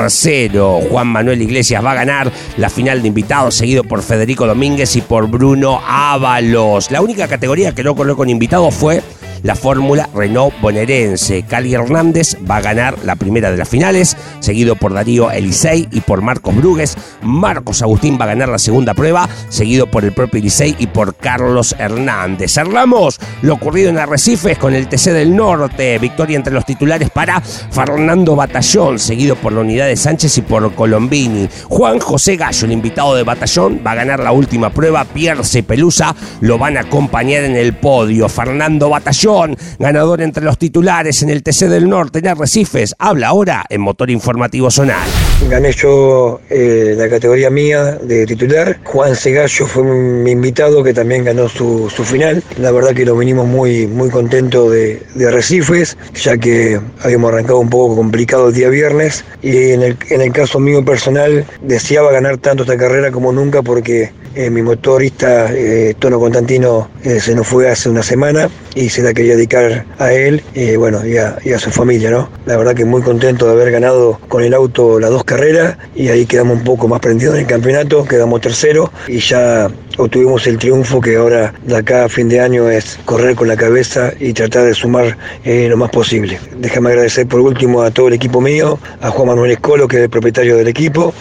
tercero. 0.00 0.80
Juan 0.90 1.08
Manuel 1.08 1.42
Iglesias 1.42 1.84
va 1.84 1.92
a 1.92 1.94
ganar 1.94 2.32
la 2.56 2.70
final 2.70 3.02
de 3.02 3.08
invitados, 3.08 3.54
seguido 3.54 3.84
por 3.84 4.02
Federico 4.02 4.46
Domínguez 4.46 4.96
y 4.96 5.02
por 5.02 5.28
Bruno 5.28 5.80
Ábalos. 5.86 6.90
La 6.90 7.02
única 7.02 7.28
categoría 7.28 7.74
que 7.74 7.84
no 7.84 7.94
corrió 7.94 8.16
con 8.16 8.30
invitados 8.30 8.74
fue 8.74 9.02
la 9.42 9.54
fórmula 9.54 10.08
Renault 10.14 10.54
bonaerense. 10.60 11.42
Cali 11.42 11.74
Hernández 11.74 12.36
va 12.48 12.56
a 12.56 12.60
ganar 12.60 12.96
la 13.04 13.16
primera 13.16 13.50
de 13.50 13.56
las 13.56 13.68
finales, 13.68 14.16
seguido 14.40 14.76
por 14.76 14.92
Darío 14.92 15.30
Elisei 15.30 15.88
y 15.90 16.00
por 16.00 16.22
Marcos 16.22 16.54
Brugues. 16.56 16.96
Marcos 17.22 17.82
Agustín 17.82 18.18
va 18.20 18.24
a 18.24 18.28
ganar 18.28 18.48
la 18.48 18.58
segunda 18.58 18.94
prueba, 18.94 19.28
seguido 19.48 19.86
por 19.86 20.04
el 20.04 20.12
propio 20.12 20.40
Elisei 20.40 20.76
y 20.78 20.86
por 20.86 21.14
Carlos 21.14 21.74
Hernández. 21.78 22.52
Cerramos 22.52 23.18
lo 23.42 23.54
ocurrido 23.54 23.90
en 23.90 23.98
Arrecifes 23.98 24.58
con 24.58 24.74
el 24.74 24.88
TC 24.88 25.12
del 25.12 25.34
Norte. 25.34 25.98
Victoria 25.98 26.36
entre 26.36 26.52
los 26.52 26.64
titulares 26.64 27.10
para 27.10 27.40
Fernando 27.40 28.36
Batallón, 28.36 28.98
seguido 28.98 29.36
por 29.36 29.52
la 29.52 29.60
unidad 29.60 29.86
de 29.86 29.96
Sánchez 29.96 30.38
y 30.38 30.42
por 30.42 30.74
Colombini. 30.74 31.48
Juan 31.68 31.98
José 31.98 32.36
Gallo, 32.36 32.66
el 32.66 32.72
invitado 32.72 33.14
de 33.14 33.22
Batallón, 33.22 33.80
va 33.86 33.92
a 33.92 33.96
ganar 33.96 34.20
la 34.20 34.32
última 34.32 34.70
prueba. 34.70 35.04
Pierce 35.04 35.62
Pelusa 35.62 36.14
lo 36.40 36.58
van 36.58 36.76
a 36.76 36.80
acompañar 36.80 37.44
en 37.44 37.56
el 37.56 37.74
podio. 37.74 38.28
Fernando 38.28 38.88
Batallón 38.88 39.29
ganador 39.78 40.20
entre 40.22 40.44
los 40.44 40.58
titulares 40.58 41.22
en 41.22 41.30
el 41.30 41.42
TC 41.42 41.68
del 41.68 41.88
Norte 41.88 42.18
en 42.18 42.28
Arrecifes, 42.28 42.94
habla 42.98 43.28
ahora 43.28 43.64
en 43.68 43.80
Motor 43.80 44.10
Informativo 44.10 44.70
Zonal. 44.70 45.08
Gané 45.48 45.72
yo 45.72 46.40
eh, 46.50 46.94
la 46.96 47.08
categoría 47.08 47.50
mía 47.50 47.98
de 48.02 48.26
titular. 48.26 48.78
Juan 48.84 49.14
Segallo 49.14 49.66
fue 49.66 49.84
mi 49.84 50.32
invitado 50.32 50.82
que 50.82 50.92
también 50.92 51.24
ganó 51.24 51.48
su, 51.48 51.88
final. 51.88 52.42
La 52.58 52.70
verdad 52.72 52.94
que 52.94 53.04
lo 53.04 53.16
vinimos 53.16 53.46
muy, 53.46 53.86
muy 53.86 54.10
contentos 54.10 54.72
de, 54.72 55.02
de 55.14 55.28
Arrecifes, 55.28 55.96
ya 56.14 56.36
que 56.36 56.80
habíamos 57.02 57.32
arrancado 57.32 57.58
un 57.58 57.70
poco 57.70 57.96
complicado 57.96 58.48
el 58.48 58.54
día 58.54 58.68
viernes. 58.68 59.24
Y 59.42 59.72
en 59.72 59.82
el, 59.82 59.96
en 60.10 60.20
el 60.20 60.32
caso 60.32 60.58
mío 60.58 60.84
personal, 60.84 61.44
deseaba 61.62 62.10
ganar 62.12 62.38
tanto 62.38 62.64
esta 62.64 62.76
carrera 62.76 63.10
como 63.10 63.32
nunca 63.32 63.62
porque 63.62 64.12
eh, 64.34 64.50
mi 64.50 64.62
motorista 64.62 65.52
eh, 65.52 65.94
Tono 65.98 66.18
Constantino 66.18 66.90
eh, 67.02 67.20
se 67.20 67.34
nos 67.34 67.46
fue 67.46 67.68
hace 67.68 67.88
una 67.88 68.02
semana 68.02 68.48
y 68.74 68.88
se 68.88 69.02
la 69.02 69.12
quería 69.12 69.34
dedicar 69.34 69.84
a 69.98 70.12
él 70.12 70.42
bueno 70.78 71.04
y 71.04 71.16
a, 71.16 71.38
y 71.44 71.52
a, 71.52 71.58
su 71.58 71.70
familia, 71.70 72.10
¿no? 72.10 72.28
La 72.46 72.56
verdad 72.56 72.74
que 72.74 72.84
muy 72.84 73.02
contento 73.02 73.46
de 73.46 73.52
haber 73.52 73.72
ganado 73.72 74.20
con 74.28 74.42
el 74.42 74.54
auto 74.54 75.00
las 75.00 75.10
dos 75.10 75.24
carreras 75.24 75.76
y 75.94 76.08
ahí 76.08 76.26
quedamos 76.26 76.58
un 76.58 76.64
poco 76.64 76.86
más 76.86 77.00
prendidos 77.00 77.34
en 77.34 77.42
el 77.42 77.46
campeonato, 77.46 78.04
quedamos 78.04 78.40
tercero 78.40 78.92
y 79.08 79.18
ya 79.18 79.68
obtuvimos 79.96 80.46
el 80.46 80.58
triunfo 80.58 81.00
que 81.00 81.16
ahora 81.16 81.52
de 81.62 81.76
acá 81.76 82.04
a 82.04 82.08
fin 82.08 82.28
de 82.28 82.40
año 82.40 82.68
es 82.68 82.98
correr 83.04 83.34
con 83.34 83.48
la 83.48 83.56
cabeza 83.56 84.12
y 84.18 84.32
tratar 84.32 84.64
de 84.64 84.74
sumar 84.74 85.16
lo 85.44 85.76
más 85.76 85.90
posible. 85.90 86.38
Déjame 86.58 86.90
agradecer 86.90 87.26
por 87.26 87.40
último 87.40 87.82
a 87.82 87.90
todo 87.90 88.08
el 88.08 88.14
equipo 88.14 88.40
mío, 88.40 88.78
a 89.00 89.10
Juan 89.10 89.28
Manuel 89.28 89.52
Escolo, 89.52 89.88
que 89.88 89.96
es 89.96 90.02
el 90.02 90.10
propietario 90.10 90.56
del 90.56 90.68
equipo, 90.68 91.14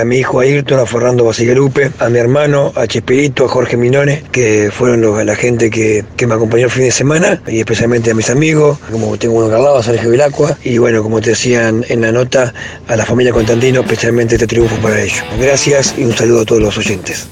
a 0.00 0.04
mi 0.04 0.18
hijo 0.18 0.40
Ayrton, 0.40 0.80
a 0.80 0.86
Fernando 0.86 1.24
Basigalupe, 1.24 1.90
a 1.98 2.08
mi 2.08 2.18
hermano 2.18 2.72
a 2.74 2.86
Chespirito, 2.86 3.44
a 3.44 3.48
Jorge 3.48 3.76
Minone, 3.76 4.22
que 4.32 4.70
fueron 4.72 5.00
los, 5.00 5.24
la 5.24 5.34
gente 5.34 5.70
que, 5.70 6.04
me 6.26 6.34
acompañó 6.34 6.66
el 6.66 6.70
fin 6.70 6.84
de 6.84 6.90
semana, 6.90 7.42
y 7.46 7.60
especialmente 7.60 8.10
a 8.10 8.14
mis 8.14 8.30
amigos, 8.30 8.78
como 8.90 9.16
tengo 9.16 9.34
uno 9.34 9.48
Carlado, 9.48 9.78
a 9.78 9.82
Sergio 9.82 10.10
Vilacqua, 10.10 10.56
y 10.62 10.78
bueno, 10.78 11.02
como 11.02 11.20
te 11.20 11.30
decían 11.30 11.84
en 11.88 12.00
la 12.02 12.12
nota, 12.12 12.52
a 12.88 12.96
la 12.96 13.04
familia 13.04 13.32
Constantino, 13.32 13.80
especialmente 13.80 14.34
este 14.34 14.46
triunfo 14.46 14.76
para 14.76 15.00
ellos. 15.00 15.22
Gracias 15.40 15.94
y 15.98 16.04
un 16.04 16.14
saludo 16.14 16.42
a 16.42 16.44
todos 16.44 16.62
los 16.62 16.78
oyentes. 16.78 17.28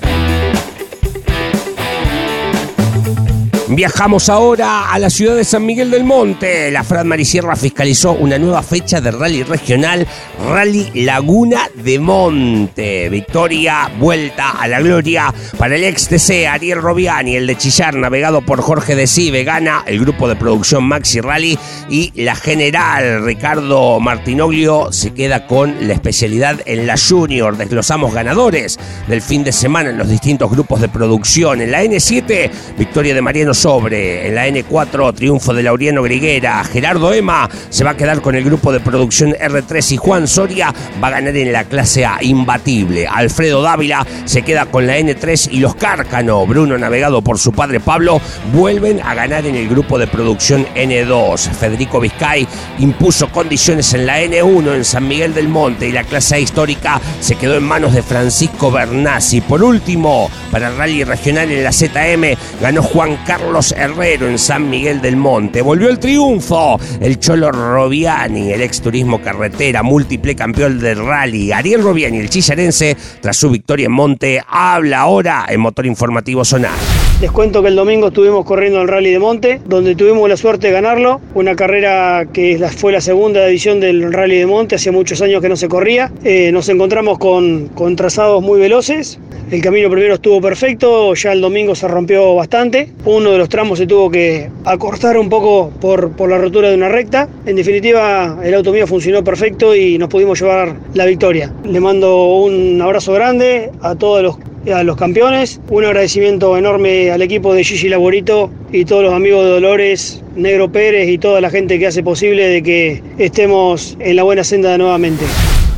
Viajamos 3.70 4.30
ahora 4.30 4.90
a 4.90 4.98
la 4.98 5.10
ciudad 5.10 5.36
de 5.36 5.44
San 5.44 5.66
Miguel 5.66 5.90
del 5.90 6.02
Monte. 6.02 6.70
La 6.70 6.82
Fran 6.84 7.06
Marisierra 7.06 7.54
fiscalizó 7.54 8.12
una 8.12 8.38
nueva 8.38 8.62
fecha 8.62 9.02
de 9.02 9.10
rally 9.10 9.42
regional, 9.42 10.06
Rally 10.48 10.90
Laguna 10.94 11.68
de 11.74 11.98
Monte. 11.98 13.10
Victoria, 13.10 13.90
vuelta 13.98 14.52
a 14.52 14.66
la 14.68 14.80
gloria 14.80 15.34
para 15.58 15.76
el 15.76 15.84
ex 15.84 16.08
TC 16.08 16.46
Ariel 16.46 16.80
Robiani, 16.80 17.36
el 17.36 17.46
de 17.46 17.58
Chillar, 17.58 17.94
navegado 17.94 18.40
por 18.40 18.62
Jorge 18.62 18.96
de. 18.96 19.44
Gana 19.44 19.84
el 19.86 20.00
grupo 20.00 20.28
de 20.28 20.36
producción 20.36 20.84
Maxi 20.84 21.20
Rally 21.20 21.58
y 21.90 22.10
la 22.22 22.36
general 22.36 23.22
Ricardo 23.24 24.00
Martinoglio 24.00 24.92
se 24.92 25.12
queda 25.12 25.46
con 25.46 25.86
la 25.86 25.92
especialidad 25.92 26.60
en 26.64 26.86
la 26.86 26.96
Junior. 26.96 27.56
Desglosamos 27.58 28.14
ganadores 28.14 28.78
del 29.08 29.20
fin 29.20 29.44
de 29.44 29.52
semana 29.52 29.90
en 29.90 29.98
los 29.98 30.08
distintos 30.08 30.50
grupos 30.50 30.80
de 30.80 30.88
producción. 30.88 31.60
En 31.60 31.70
la 31.70 31.84
N7, 31.84 32.50
victoria 32.78 33.14
de 33.14 33.20
Mariano 33.20 33.54
sobre. 33.58 34.28
En 34.28 34.36
la 34.36 34.46
N4, 34.46 35.14
triunfo 35.14 35.52
de 35.52 35.64
Lauriano 35.64 36.02
Griguera. 36.04 36.62
Gerardo 36.62 37.12
Ema 37.12 37.50
se 37.70 37.82
va 37.82 37.90
a 37.90 37.96
quedar 37.96 38.20
con 38.20 38.36
el 38.36 38.44
grupo 38.44 38.70
de 38.70 38.78
producción 38.78 39.32
R3 39.32 39.92
y 39.92 39.96
Juan 39.96 40.28
Soria 40.28 40.72
va 41.02 41.08
a 41.08 41.10
ganar 41.10 41.36
en 41.36 41.52
la 41.52 41.64
clase 41.64 42.06
A, 42.06 42.18
imbatible. 42.22 43.08
Alfredo 43.08 43.60
Dávila 43.60 44.06
se 44.26 44.42
queda 44.42 44.66
con 44.66 44.86
la 44.86 44.96
N3 44.98 45.48
y 45.50 45.58
los 45.58 45.74
Cárcano. 45.74 46.46
Bruno, 46.46 46.78
navegado 46.78 47.20
por 47.20 47.38
su 47.38 47.50
padre 47.50 47.80
Pablo, 47.80 48.20
vuelven 48.52 49.00
a 49.00 49.14
ganar 49.14 49.44
en 49.44 49.56
el 49.56 49.68
grupo 49.68 49.98
de 49.98 50.06
producción 50.06 50.64
N2. 50.76 51.50
Federico 51.50 51.98
Vizcay 51.98 52.46
impuso 52.78 53.28
condiciones 53.32 53.92
en 53.92 54.06
la 54.06 54.22
N1 54.22 54.74
en 54.76 54.84
San 54.84 55.08
Miguel 55.08 55.34
del 55.34 55.48
Monte 55.48 55.88
y 55.88 55.92
la 55.92 56.04
clase 56.04 56.36
A 56.36 56.38
histórica 56.38 57.00
se 57.20 57.34
quedó 57.34 57.56
en 57.56 57.64
manos 57.64 57.92
de 57.92 58.04
Francisco 58.04 58.70
Bernasi. 58.70 59.40
Por 59.40 59.64
último, 59.64 60.30
para 60.52 60.68
el 60.68 60.76
rally 60.76 61.02
regional 61.02 61.50
en 61.50 61.64
la 61.64 61.72
ZM 61.72 62.38
ganó 62.60 62.82
Juan 62.82 63.18
Carlos 63.26 63.47
Carlos 63.48 63.72
Herrero 63.72 64.28
en 64.28 64.38
San 64.38 64.68
Miguel 64.68 65.00
del 65.00 65.16
Monte. 65.16 65.62
Volvió 65.62 65.88
el 65.88 65.98
triunfo. 65.98 66.78
El 67.00 67.18
Cholo 67.18 67.50
Robiani, 67.50 68.52
el 68.52 68.60
ex 68.60 68.82
turismo 68.82 69.22
carretera, 69.22 69.82
múltiple 69.82 70.36
campeón 70.36 70.78
del 70.78 70.98
rally. 70.98 71.50
Ariel 71.50 71.82
Robiani, 71.82 72.18
el 72.18 72.28
chillarense, 72.28 72.94
tras 73.22 73.38
su 73.38 73.48
victoria 73.48 73.86
en 73.86 73.92
Monte, 73.92 74.42
habla 74.46 75.00
ahora 75.00 75.46
en 75.48 75.60
Motor 75.60 75.86
Informativo 75.86 76.44
Sonar. 76.44 76.97
Les 77.20 77.32
cuento 77.32 77.62
que 77.62 77.68
el 77.68 77.74
domingo 77.74 78.08
estuvimos 78.08 78.44
corriendo 78.44 78.80
el 78.80 78.86
Rally 78.86 79.10
de 79.10 79.18
Monte, 79.18 79.60
donde 79.66 79.96
tuvimos 79.96 80.28
la 80.28 80.36
suerte 80.36 80.68
de 80.68 80.72
ganarlo. 80.72 81.20
Una 81.34 81.56
carrera 81.56 82.24
que 82.32 82.64
fue 82.76 82.92
la 82.92 83.00
segunda 83.00 83.44
edición 83.44 83.80
del 83.80 84.12
Rally 84.12 84.38
de 84.38 84.46
Monte, 84.46 84.76
hace 84.76 84.92
muchos 84.92 85.20
años 85.20 85.42
que 85.42 85.48
no 85.48 85.56
se 85.56 85.66
corría. 85.68 86.12
Eh, 86.22 86.52
nos 86.52 86.68
encontramos 86.68 87.18
con, 87.18 87.70
trazados 87.96 88.40
muy 88.40 88.60
veloces. 88.60 89.18
El 89.50 89.60
camino 89.60 89.90
primero 89.90 90.14
estuvo 90.14 90.40
perfecto, 90.40 91.12
ya 91.14 91.32
el 91.32 91.40
domingo 91.40 91.74
se 91.74 91.88
rompió 91.88 92.36
bastante. 92.36 92.92
Uno 93.04 93.32
de 93.32 93.38
los 93.38 93.48
tramos 93.48 93.80
se 93.80 93.88
tuvo 93.88 94.08
que 94.12 94.48
acortar 94.64 95.18
un 95.18 95.28
poco 95.28 95.72
por, 95.80 96.12
por 96.12 96.30
la 96.30 96.38
rotura 96.38 96.68
de 96.68 96.76
una 96.76 96.88
recta. 96.88 97.28
En 97.46 97.56
definitiva, 97.56 98.38
el 98.44 98.54
auto 98.54 98.72
mío 98.72 98.86
funcionó 98.86 99.24
perfecto 99.24 99.74
y 99.74 99.98
nos 99.98 100.08
pudimos 100.08 100.40
llevar 100.40 100.76
la 100.94 101.04
victoria. 101.04 101.52
Le 101.64 101.80
mando 101.80 102.26
un 102.36 102.80
abrazo 102.80 103.12
grande 103.12 103.72
a 103.80 103.96
todos 103.96 104.22
los 104.22 104.38
a 104.72 104.82
los 104.82 104.96
campeones. 104.96 105.60
Un 105.68 105.84
agradecimiento 105.84 106.56
enorme 106.56 107.10
al 107.10 107.22
equipo 107.22 107.54
de 107.54 107.64
Gigi 107.64 107.88
Laborito 107.88 108.50
y 108.72 108.84
todos 108.84 109.02
los 109.02 109.12
amigos 109.12 109.44
de 109.44 109.50
Dolores, 109.50 110.22
Negro 110.36 110.70
Pérez 110.70 111.08
y 111.08 111.18
toda 111.18 111.40
la 111.40 111.50
gente 111.50 111.78
que 111.78 111.86
hace 111.86 112.02
posible 112.02 112.46
de 112.48 112.62
que 112.62 113.02
estemos 113.18 113.96
en 114.00 114.16
la 114.16 114.22
buena 114.22 114.44
senda 114.44 114.76
nuevamente. 114.78 115.24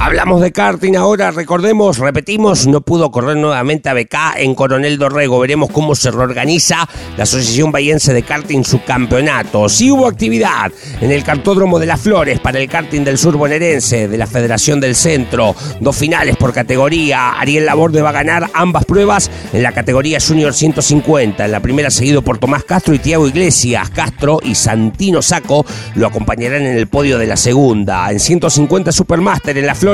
Hablamos 0.02 0.40
de 0.40 0.50
karting 0.50 0.96
ahora, 0.96 1.30
recordemos, 1.30 1.98
repetimos, 1.98 2.66
no 2.66 2.80
pudo 2.80 3.10
correr 3.10 3.36
nuevamente 3.36 3.90
a 3.90 3.92
BK 3.92 4.38
en 4.38 4.54
Coronel 4.54 4.96
Dorrego. 4.96 5.38
Veremos 5.38 5.70
cómo 5.70 5.94
se 5.94 6.10
reorganiza 6.10 6.88
la 7.18 7.24
Asociación 7.24 7.70
Bahiense 7.70 8.14
de 8.14 8.22
Karting 8.22 8.64
su 8.64 8.82
campeonato. 8.82 9.68
Sí 9.68 9.90
hubo 9.90 10.06
actividad 10.06 10.72
en 11.02 11.10
el 11.12 11.22
cartódromo 11.22 11.78
de 11.78 11.84
las 11.84 12.00
Flores 12.00 12.40
para 12.40 12.58
el 12.58 12.66
karting 12.66 13.04
del 13.04 13.18
sur 13.18 13.36
bonaerense 13.36 14.08
de 14.08 14.16
la 14.16 14.26
Federación 14.26 14.80
del 14.80 14.94
Centro. 14.94 15.54
Dos 15.80 15.96
finales 15.96 16.38
por 16.38 16.54
categoría. 16.54 17.32
Ariel 17.32 17.66
Laborde 17.66 18.00
va 18.00 18.08
a 18.08 18.12
ganar 18.12 18.48
ambas 18.54 18.86
pruebas 18.86 19.30
en 19.52 19.62
la 19.62 19.72
categoría 19.72 20.18
Junior 20.18 20.54
150. 20.54 21.44
En 21.44 21.52
la 21.52 21.60
primera 21.60 21.90
seguido 21.90 22.22
por 22.22 22.38
Tomás 22.38 22.64
Castro 22.64 22.94
y 22.94 23.00
Tiago 23.00 23.28
Iglesias. 23.28 23.90
Castro 23.90 24.38
y 24.42 24.54
Santino 24.54 25.20
Saco 25.20 25.66
lo 25.94 26.06
acompañarán 26.06 26.62
en 26.62 26.78
el 26.78 26.86
podio 26.86 27.18
de 27.18 27.26
la 27.26 27.36
segunda. 27.36 28.10
En 28.10 28.18
150 28.18 28.92
Supermaster 28.92 29.58
en 29.58 29.66
las 29.66 29.78
Flores 29.78 29.89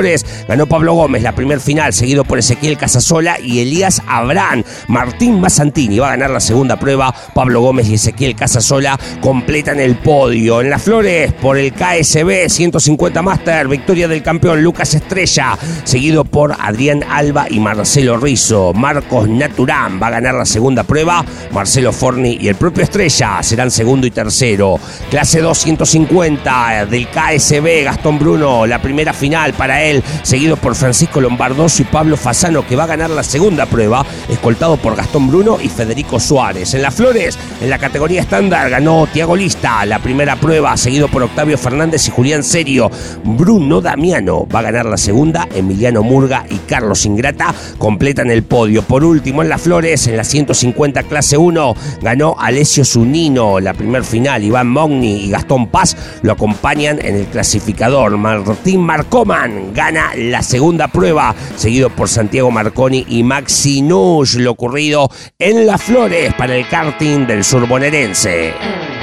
ganó 0.46 0.66
Pablo 0.66 0.92
Gómez 0.94 1.22
la 1.22 1.34
primer 1.34 1.60
final, 1.60 1.92
seguido 1.92 2.24
por 2.24 2.38
Ezequiel 2.38 2.76
Casasola 2.76 3.38
y 3.40 3.60
Elías 3.60 4.02
Abrán. 4.06 4.64
Martín 4.88 5.40
Massantini 5.40 5.98
va 5.98 6.08
a 6.08 6.10
ganar 6.10 6.30
la 6.30 6.40
segunda 6.40 6.78
prueba. 6.78 7.14
Pablo 7.34 7.60
Gómez 7.60 7.88
y 7.88 7.94
Ezequiel 7.94 8.36
Casasola 8.36 8.98
completan 9.20 9.80
el 9.80 9.96
podio. 9.96 10.60
En 10.60 10.68
las 10.68 10.82
flores, 10.82 11.32
por 11.32 11.56
el 11.56 11.72
KSB 11.72 12.48
150 12.48 13.22
Master, 13.22 13.68
victoria 13.68 14.06
del 14.06 14.22
campeón 14.22 14.62
Lucas 14.62 14.92
Estrella, 14.94 15.58
seguido 15.84 16.24
por 16.24 16.54
Adrián 16.58 17.02
Alba 17.08 17.46
y 17.48 17.58
Marcelo 17.58 18.18
Rizo. 18.18 18.74
Marcos 18.74 19.28
Naturán 19.28 20.00
va 20.02 20.08
a 20.08 20.10
ganar 20.10 20.34
la 20.34 20.44
segunda 20.44 20.82
prueba. 20.82 21.24
Marcelo 21.52 21.92
Forni 21.92 22.36
y 22.40 22.48
el 22.48 22.56
propio 22.56 22.84
Estrella 22.84 23.42
serán 23.42 23.70
segundo 23.70 24.06
y 24.06 24.10
tercero. 24.10 24.78
Clase 25.10 25.40
250 25.40 26.86
del 26.86 27.08
KSB, 27.08 27.84
Gastón 27.84 28.18
Bruno, 28.18 28.66
la 28.66 28.82
primera 28.82 29.12
final 29.12 29.54
para 29.54 29.82
él 29.82 29.85
seguido 30.22 30.56
por 30.56 30.74
Francisco 30.74 31.20
Lombardoso 31.20 31.82
y 31.82 31.84
Pablo 31.84 32.16
Fasano, 32.16 32.66
que 32.66 32.76
va 32.76 32.84
a 32.84 32.88
ganar 32.88 33.10
la 33.10 33.22
segunda 33.22 33.66
prueba, 33.66 34.04
escoltado 34.28 34.76
por 34.76 34.96
Gastón 34.96 35.28
Bruno 35.28 35.58
y 35.62 35.68
Federico 35.68 36.20
Suárez. 36.20 36.74
En 36.74 36.82
las 36.82 36.94
flores, 36.94 37.38
en 37.60 37.70
la 37.70 37.78
categoría 37.78 38.20
estándar, 38.20 38.68
ganó 38.70 39.06
Tiago 39.12 39.36
Lista 39.36 39.84
la 39.86 39.98
primera 39.98 40.36
prueba, 40.36 40.76
seguido 40.76 41.08
por 41.08 41.22
Octavio 41.22 41.58
Fernández 41.58 42.06
y 42.08 42.10
Julián 42.10 42.42
Serio. 42.42 42.90
Bruno 43.24 43.80
Damiano 43.80 44.46
va 44.46 44.60
a 44.60 44.62
ganar 44.62 44.86
la 44.86 44.96
segunda, 44.96 45.48
Emiliano 45.54 46.02
Murga 46.02 46.44
y 46.50 46.56
Carlos 46.58 47.04
Ingrata 47.06 47.54
completan 47.78 48.30
el 48.30 48.42
podio. 48.42 48.82
Por 48.82 49.04
último, 49.04 49.42
en 49.42 49.48
las 49.48 49.62
flores, 49.62 50.06
en 50.06 50.16
la 50.16 50.24
150 50.24 51.02
clase 51.04 51.36
1, 51.36 51.74
ganó 52.02 52.36
Alessio 52.38 52.84
Zunino 52.84 53.60
la 53.60 53.74
primer 53.74 54.04
final. 54.04 54.44
Iván 54.44 54.68
Mogni 54.68 55.24
y 55.24 55.30
Gastón 55.30 55.68
Paz 55.68 55.96
lo 56.22 56.32
acompañan 56.32 56.98
en 57.00 57.16
el 57.16 57.26
clasificador. 57.26 58.16
Martín 58.16 58.80
Marcoman 58.80 59.72
gana 59.76 60.12
la 60.16 60.42
segunda 60.42 60.88
prueba, 60.88 61.34
seguido 61.54 61.90
por 61.90 62.08
Santiago 62.08 62.50
Marconi 62.50 63.04
y 63.08 63.22
Maxi 63.22 63.82
Nush, 63.82 64.36
lo 64.36 64.52
ocurrido 64.52 65.10
en 65.38 65.66
Las 65.66 65.82
Flores 65.82 66.32
para 66.34 66.56
el 66.56 66.66
karting 66.66 67.26
del 67.26 67.44
sur 67.44 67.68
bonaerense. 67.68 68.95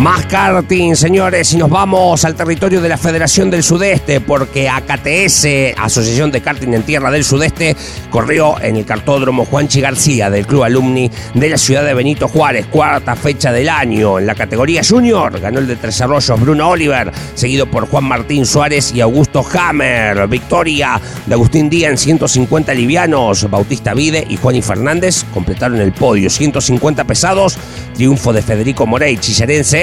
Más 0.00 0.24
karting, 0.24 0.96
señores, 0.96 1.52
y 1.52 1.58
nos 1.58 1.68
vamos 1.68 2.24
al 2.24 2.34
territorio 2.34 2.80
de 2.80 2.88
la 2.88 2.96
Federación 2.96 3.50
del 3.50 3.62
Sudeste, 3.62 4.22
porque 4.22 4.66
AKTS, 4.66 5.76
Asociación 5.76 6.30
de 6.30 6.40
Karting 6.40 6.72
en 6.72 6.84
Tierra 6.84 7.10
del 7.10 7.22
Sudeste, 7.22 7.76
corrió 8.08 8.58
en 8.62 8.76
el 8.76 8.86
cartódromo 8.86 9.44
Juanchi 9.44 9.82
García 9.82 10.30
del 10.30 10.46
Club 10.46 10.62
Alumni 10.62 11.10
de 11.34 11.50
la 11.50 11.58
ciudad 11.58 11.84
de 11.84 11.92
Benito 11.92 12.28
Juárez, 12.28 12.64
cuarta 12.70 13.14
fecha 13.14 13.52
del 13.52 13.68
año. 13.68 14.18
En 14.18 14.24
la 14.24 14.34
categoría 14.34 14.80
Junior 14.82 15.38
ganó 15.38 15.58
el 15.58 15.66
de 15.66 15.76
Tres 15.76 16.00
Arroyos 16.00 16.40
Bruno 16.40 16.70
Oliver, 16.70 17.12
seguido 17.34 17.70
por 17.70 17.86
Juan 17.86 18.04
Martín 18.04 18.46
Suárez 18.46 18.94
y 18.94 19.02
Augusto 19.02 19.44
Hammer. 19.52 20.26
Victoria 20.28 20.98
de 21.26 21.34
Agustín 21.34 21.68
Díaz 21.68 21.90
en 21.90 21.98
150 21.98 22.72
livianos, 22.72 23.50
Bautista 23.50 23.92
Vide 23.92 24.24
y 24.26 24.38
Juan 24.38 24.62
Fernández 24.62 25.24
completaron 25.34 25.78
el 25.78 25.92
podio. 25.92 26.30
150 26.30 27.04
pesados, 27.04 27.58
triunfo 27.92 28.32
de 28.32 28.40
Federico 28.40 28.86
Morey, 28.86 29.18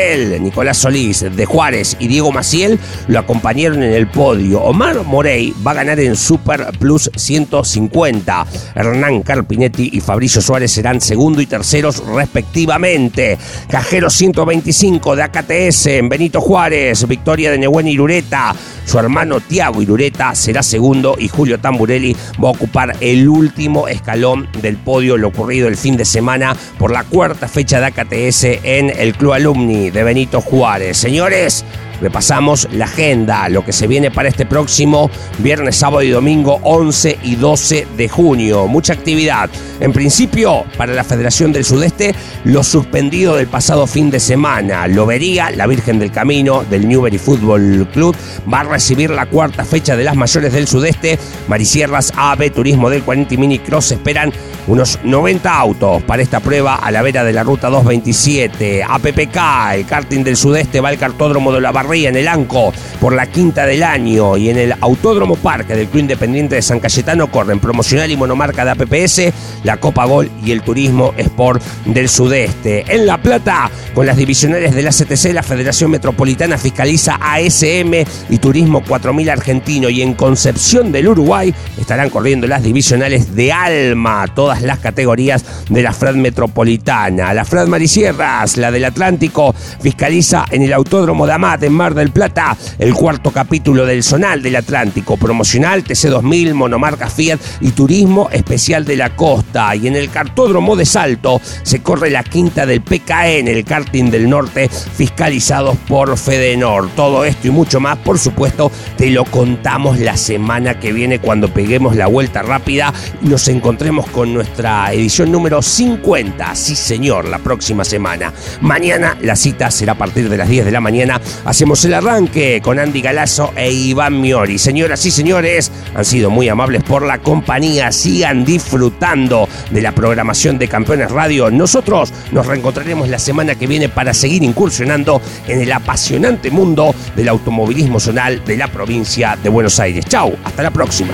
Nicolás 0.08 0.78
Solís 0.78 1.26
de 1.36 1.46
Juárez 1.46 1.98
y 2.00 2.08
Diego 2.08 2.32
Maciel 2.32 2.80
lo 3.08 3.20
acompañaron 3.20 3.84
en 3.84 3.92
el 3.92 4.08
podio. 4.08 4.62
Omar 4.62 5.04
Morey 5.04 5.54
va 5.66 5.72
a 5.72 5.76
ganar 5.76 6.00
en 6.00 6.16
Super 6.16 6.68
Plus 6.80 7.12
150. 7.14 8.48
Hernán 8.76 9.22
Carpinetti 9.22 9.90
y 9.94 10.00
Fabricio 10.00 10.42
Suárez 10.42 10.72
serán 10.72 11.02
segundo 11.02 11.42
y 11.42 11.46
terceros 11.46 12.06
respectivamente. 12.08 13.38
Cajero 13.70 14.10
125 14.10 15.16
de 15.16 15.24
AKTS 15.24 15.88
en 15.88 16.10
Benito 16.10 16.40
Juárez. 16.40 17.06
Victoria 17.08 17.52
de 17.52 17.58
Nehuen 17.58 17.88
Irureta. 17.88 18.56
Su 18.86 18.98
hermano 19.00 19.42
Tiago 19.42 19.82
Irureta 19.82 20.34
será 20.34 20.64
segundo 20.64 21.18
y 21.20 21.28
Julio 21.28 21.60
Tamburelli 21.60 22.16
va 22.42 22.48
a 22.48 22.52
ocupar 22.52 22.96
el 23.02 23.28
último 23.28 23.90
escalón 23.90 24.48
del 24.62 24.78
podio, 24.78 25.18
lo 25.18 25.28
ocurrido 25.28 25.68
el 25.68 25.76
fin 25.76 25.98
de 25.98 26.06
semana 26.06 26.56
por 26.80 26.92
la 26.92 27.04
cuarta 27.04 27.50
fecha 27.50 27.82
de 27.82 27.88
AKTS 27.88 28.44
en 28.64 28.90
el 28.98 29.14
Club 29.16 29.34
Alumni 29.34 29.90
de 29.98 30.04
Benito 30.04 30.42
Juárez. 30.42 30.96
Señores, 30.96 31.66
repasamos 32.02 32.68
la 32.72 32.86
agenda, 32.86 33.50
lo 33.50 33.64
que 33.64 33.74
se 33.74 33.88
viene 33.88 34.12
para 34.12 34.30
este 34.30 34.46
próximo 34.46 35.10
viernes, 35.40 35.76
sábado 35.76 36.04
y 36.04 36.10
domingo 36.10 36.60
11 36.64 37.20
y 37.24 37.36
12 37.36 37.88
de 37.98 38.10
junio. 38.10 38.68
Mucha 38.68 38.94
actividad. 38.94 39.50
En 39.80 39.94
principio, 39.94 40.66
para 40.78 40.94
la 40.94 41.04
Federación 41.04 41.52
del 41.52 41.64
Sudeste, 41.66 42.16
lo 42.44 42.64
suspendido 42.64 43.36
del 43.36 43.48
pasado 43.48 43.88
fin 43.88 44.10
de 44.10 44.20
semana. 44.20 44.88
Lo 44.88 45.06
vería 45.06 45.52
la 45.52 45.68
Virgen 45.68 46.00
del 46.00 46.12
Camino 46.12 46.64
del 46.64 46.88
Newbery 46.88 47.18
Football 47.18 47.88
Club. 47.94 48.16
Va 48.52 48.62
a 48.62 48.64
recibir 48.64 49.10
la 49.10 49.26
cuarta 49.26 49.66
fecha 49.66 49.96
de 49.96 50.04
las 50.04 50.16
mayores 50.16 50.54
del 50.54 50.68
Sudeste. 50.68 51.20
Marisierras 51.48 52.12
AB 52.16 52.52
Turismo 52.52 52.90
del 52.90 53.04
40 53.04 53.36
Mini 53.38 53.60
Cross 53.60 53.92
esperan 53.92 54.32
unos 54.68 55.00
90 55.04 55.58
autos 55.58 56.04
para 56.04 56.22
esta 56.22 56.40
prueba 56.40 56.76
a 56.76 56.92
la 56.92 57.02
vera 57.02 57.24
de 57.24 57.34
la 57.34 57.44
ruta 57.44 57.70
227. 57.70 58.84
APPK, 58.84 59.76
el 59.76 59.86
karting 59.86 60.24
del 60.24 60.38
Sudeste, 60.38 60.82
va 60.82 60.90
al 60.90 60.98
cartódromo 60.98 61.54
de 61.54 61.62
la 61.62 61.72
Barría 61.88 62.10
en 62.10 62.18
el 62.18 62.28
Anco 62.28 62.74
por 63.00 63.14
la 63.14 63.28
quinta 63.28 63.66
del 63.66 63.84
año 63.84 64.36
y 64.36 64.50
en 64.50 64.58
el 64.58 64.74
Autódromo 64.82 65.36
Parque 65.36 65.76
del 65.76 65.88
Club 65.88 66.02
Independiente 66.02 66.56
de 66.56 66.62
San 66.62 66.80
Cayetano 66.80 67.32
corren 67.32 67.60
promocional 67.60 68.12
y 68.12 68.18
monomarca 68.18 68.66
de 68.66 68.72
APPS, 68.72 69.34
la 69.64 69.78
Copa 69.78 70.06
Gol 70.06 70.30
y 70.44 70.52
el 70.52 70.62
Turismo 70.64 71.14
Sport 71.18 71.64
del 71.86 72.10
Sudeste. 72.10 72.84
En 72.88 73.06
La 73.06 73.22
Plata, 73.22 73.72
con 73.94 74.06
las 74.06 74.18
divisionales 74.18 74.76
de 74.76 74.84
la 74.84 74.92
CTC, 74.92 75.34
la 75.34 75.44
Federación 75.44 75.92
Metropolitana 75.92 76.58
fiscaliza 76.58 77.20
ASM 77.22 77.94
y 78.30 78.38
Turismo 78.40 78.84
4000 78.84 79.30
Argentino 79.30 79.90
y 79.90 80.02
en 80.02 80.14
Concepción 80.14 80.92
del 80.92 81.08
Uruguay 81.08 81.54
estarán 81.80 82.10
corriendo 82.10 82.48
las 82.48 82.64
divisionales 82.64 83.36
de 83.36 83.54
Alma, 83.54 84.26
todas 84.36 84.62
las 84.62 84.80
categorías 84.80 85.46
de 85.70 85.84
la 85.84 85.94
FRAD 85.94 86.16
Metropolitana. 86.16 87.34
La 87.34 87.46
FRAD 87.46 87.68
Marisierras, 87.68 88.58
la 88.58 88.72
del 88.72 88.86
Atlántico, 88.86 89.54
fiscaliza 89.80 90.46
en 90.52 90.64
el 90.64 90.74
Autódromo 90.74 91.26
de 91.26 91.34
Amat 91.34 91.64
en 91.64 91.77
Mar 91.78 91.94
del 91.94 92.12
Plata 92.12 92.58
el 92.80 92.94
cuarto 92.94 93.32
capítulo 93.32 93.86
del 93.86 94.04
Zonal 94.04 94.42
del 94.42 94.56
Atlántico, 94.56 95.18
promocional 95.18 95.84
TC2000, 95.84 96.54
monomarca 96.54 97.10
Fiat 97.10 97.40
y 97.62 97.72
turismo 97.72 98.30
especial 98.32 98.86
de 98.86 98.96
la 98.96 99.16
costa. 99.16 99.76
Y 99.76 99.88
en 99.88 99.96
el 99.96 100.10
cartódromo 100.10 100.76
de 100.76 100.86
Salto 100.86 101.42
se 101.64 101.82
corre 101.82 102.10
la 102.10 102.24
quinta 102.24 102.66
del 102.66 102.82
PKE 102.82 103.40
en 103.40 103.48
el 103.48 103.64
karting 103.64 104.10
del 104.10 104.30
norte, 104.30 104.70
fiscalizados 104.70 105.78
por 105.88 106.18
Fedenor. 106.18 106.90
Todo 106.96 107.26
esto 107.26 107.48
y 107.48 107.52
mucho 107.52 107.80
más, 107.80 107.98
por 107.98 108.20
supuesto, 108.20 108.72
te 108.98 109.10
lo 109.10 109.26
contamos 109.26 110.00
la 110.00 110.18
semana 110.18 110.80
que 110.80 110.92
viene 110.92 111.20
cuando 111.20 111.54
peguemos 111.54 111.96
la 111.96 112.08
vuelta 112.08 112.42
rápida 112.42 112.94
y 113.22 113.28
nos 113.28 113.48
encontremos 113.48 114.08
con 114.08 114.34
nuestra 114.34 114.92
edición 114.94 115.32
número 115.32 115.62
50. 115.62 116.56
Sí, 116.56 116.76
señor, 116.76 117.28
la 117.28 117.40
próxima 117.40 117.84
semana. 117.84 118.34
Mañana 118.62 119.18
la 119.22 119.36
cita 119.36 119.70
será 119.72 119.94
a 119.94 119.98
partir 119.98 120.30
de 120.30 120.38
las 120.38 120.50
10 120.50 120.66
de 120.66 120.72
la 120.72 120.82
mañana. 120.82 121.22
Hacemos 121.46 121.67
el 121.68 121.94
arranque 121.94 122.62
con 122.64 122.80
Andy 122.80 123.02
Galazo 123.02 123.52
e 123.56 123.70
Iván 123.70 124.22
Miori. 124.22 124.58
Señoras 124.58 125.06
y 125.06 125.12
señores, 125.12 125.70
han 125.94 126.06
sido 126.06 126.30
muy 126.30 126.48
amables 126.48 126.82
por 126.82 127.06
la 127.06 127.18
compañía. 127.18 127.92
Sigan 127.92 128.46
disfrutando 128.46 129.50
de 129.70 129.82
la 129.82 129.92
programación 129.92 130.58
de 130.58 130.70
Campeones 130.70 131.12
Radio. 131.12 131.52
Nosotros 131.52 132.14
nos 132.32 132.48
reencontraremos 132.48 133.10
la 133.10 133.20
semana 133.20 133.56
que 133.56 133.68
viene 133.68 133.90
para 133.90 134.14
seguir 134.14 134.44
incursionando 134.44 135.22
en 135.46 135.60
el 135.60 135.72
apasionante 135.74 136.52
mundo 136.52 136.96
del 137.18 137.28
automovilismo 137.28 138.00
zonal 138.00 138.44
de 138.46 138.56
la 138.56 138.70
provincia 138.70 139.38
de 139.44 139.50
Buenos 139.50 139.78
Aires. 139.80 140.06
Chau, 140.06 140.38
hasta 140.46 140.64
la 140.64 140.72
próxima. 140.72 141.14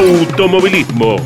automovilismo. 0.00 1.20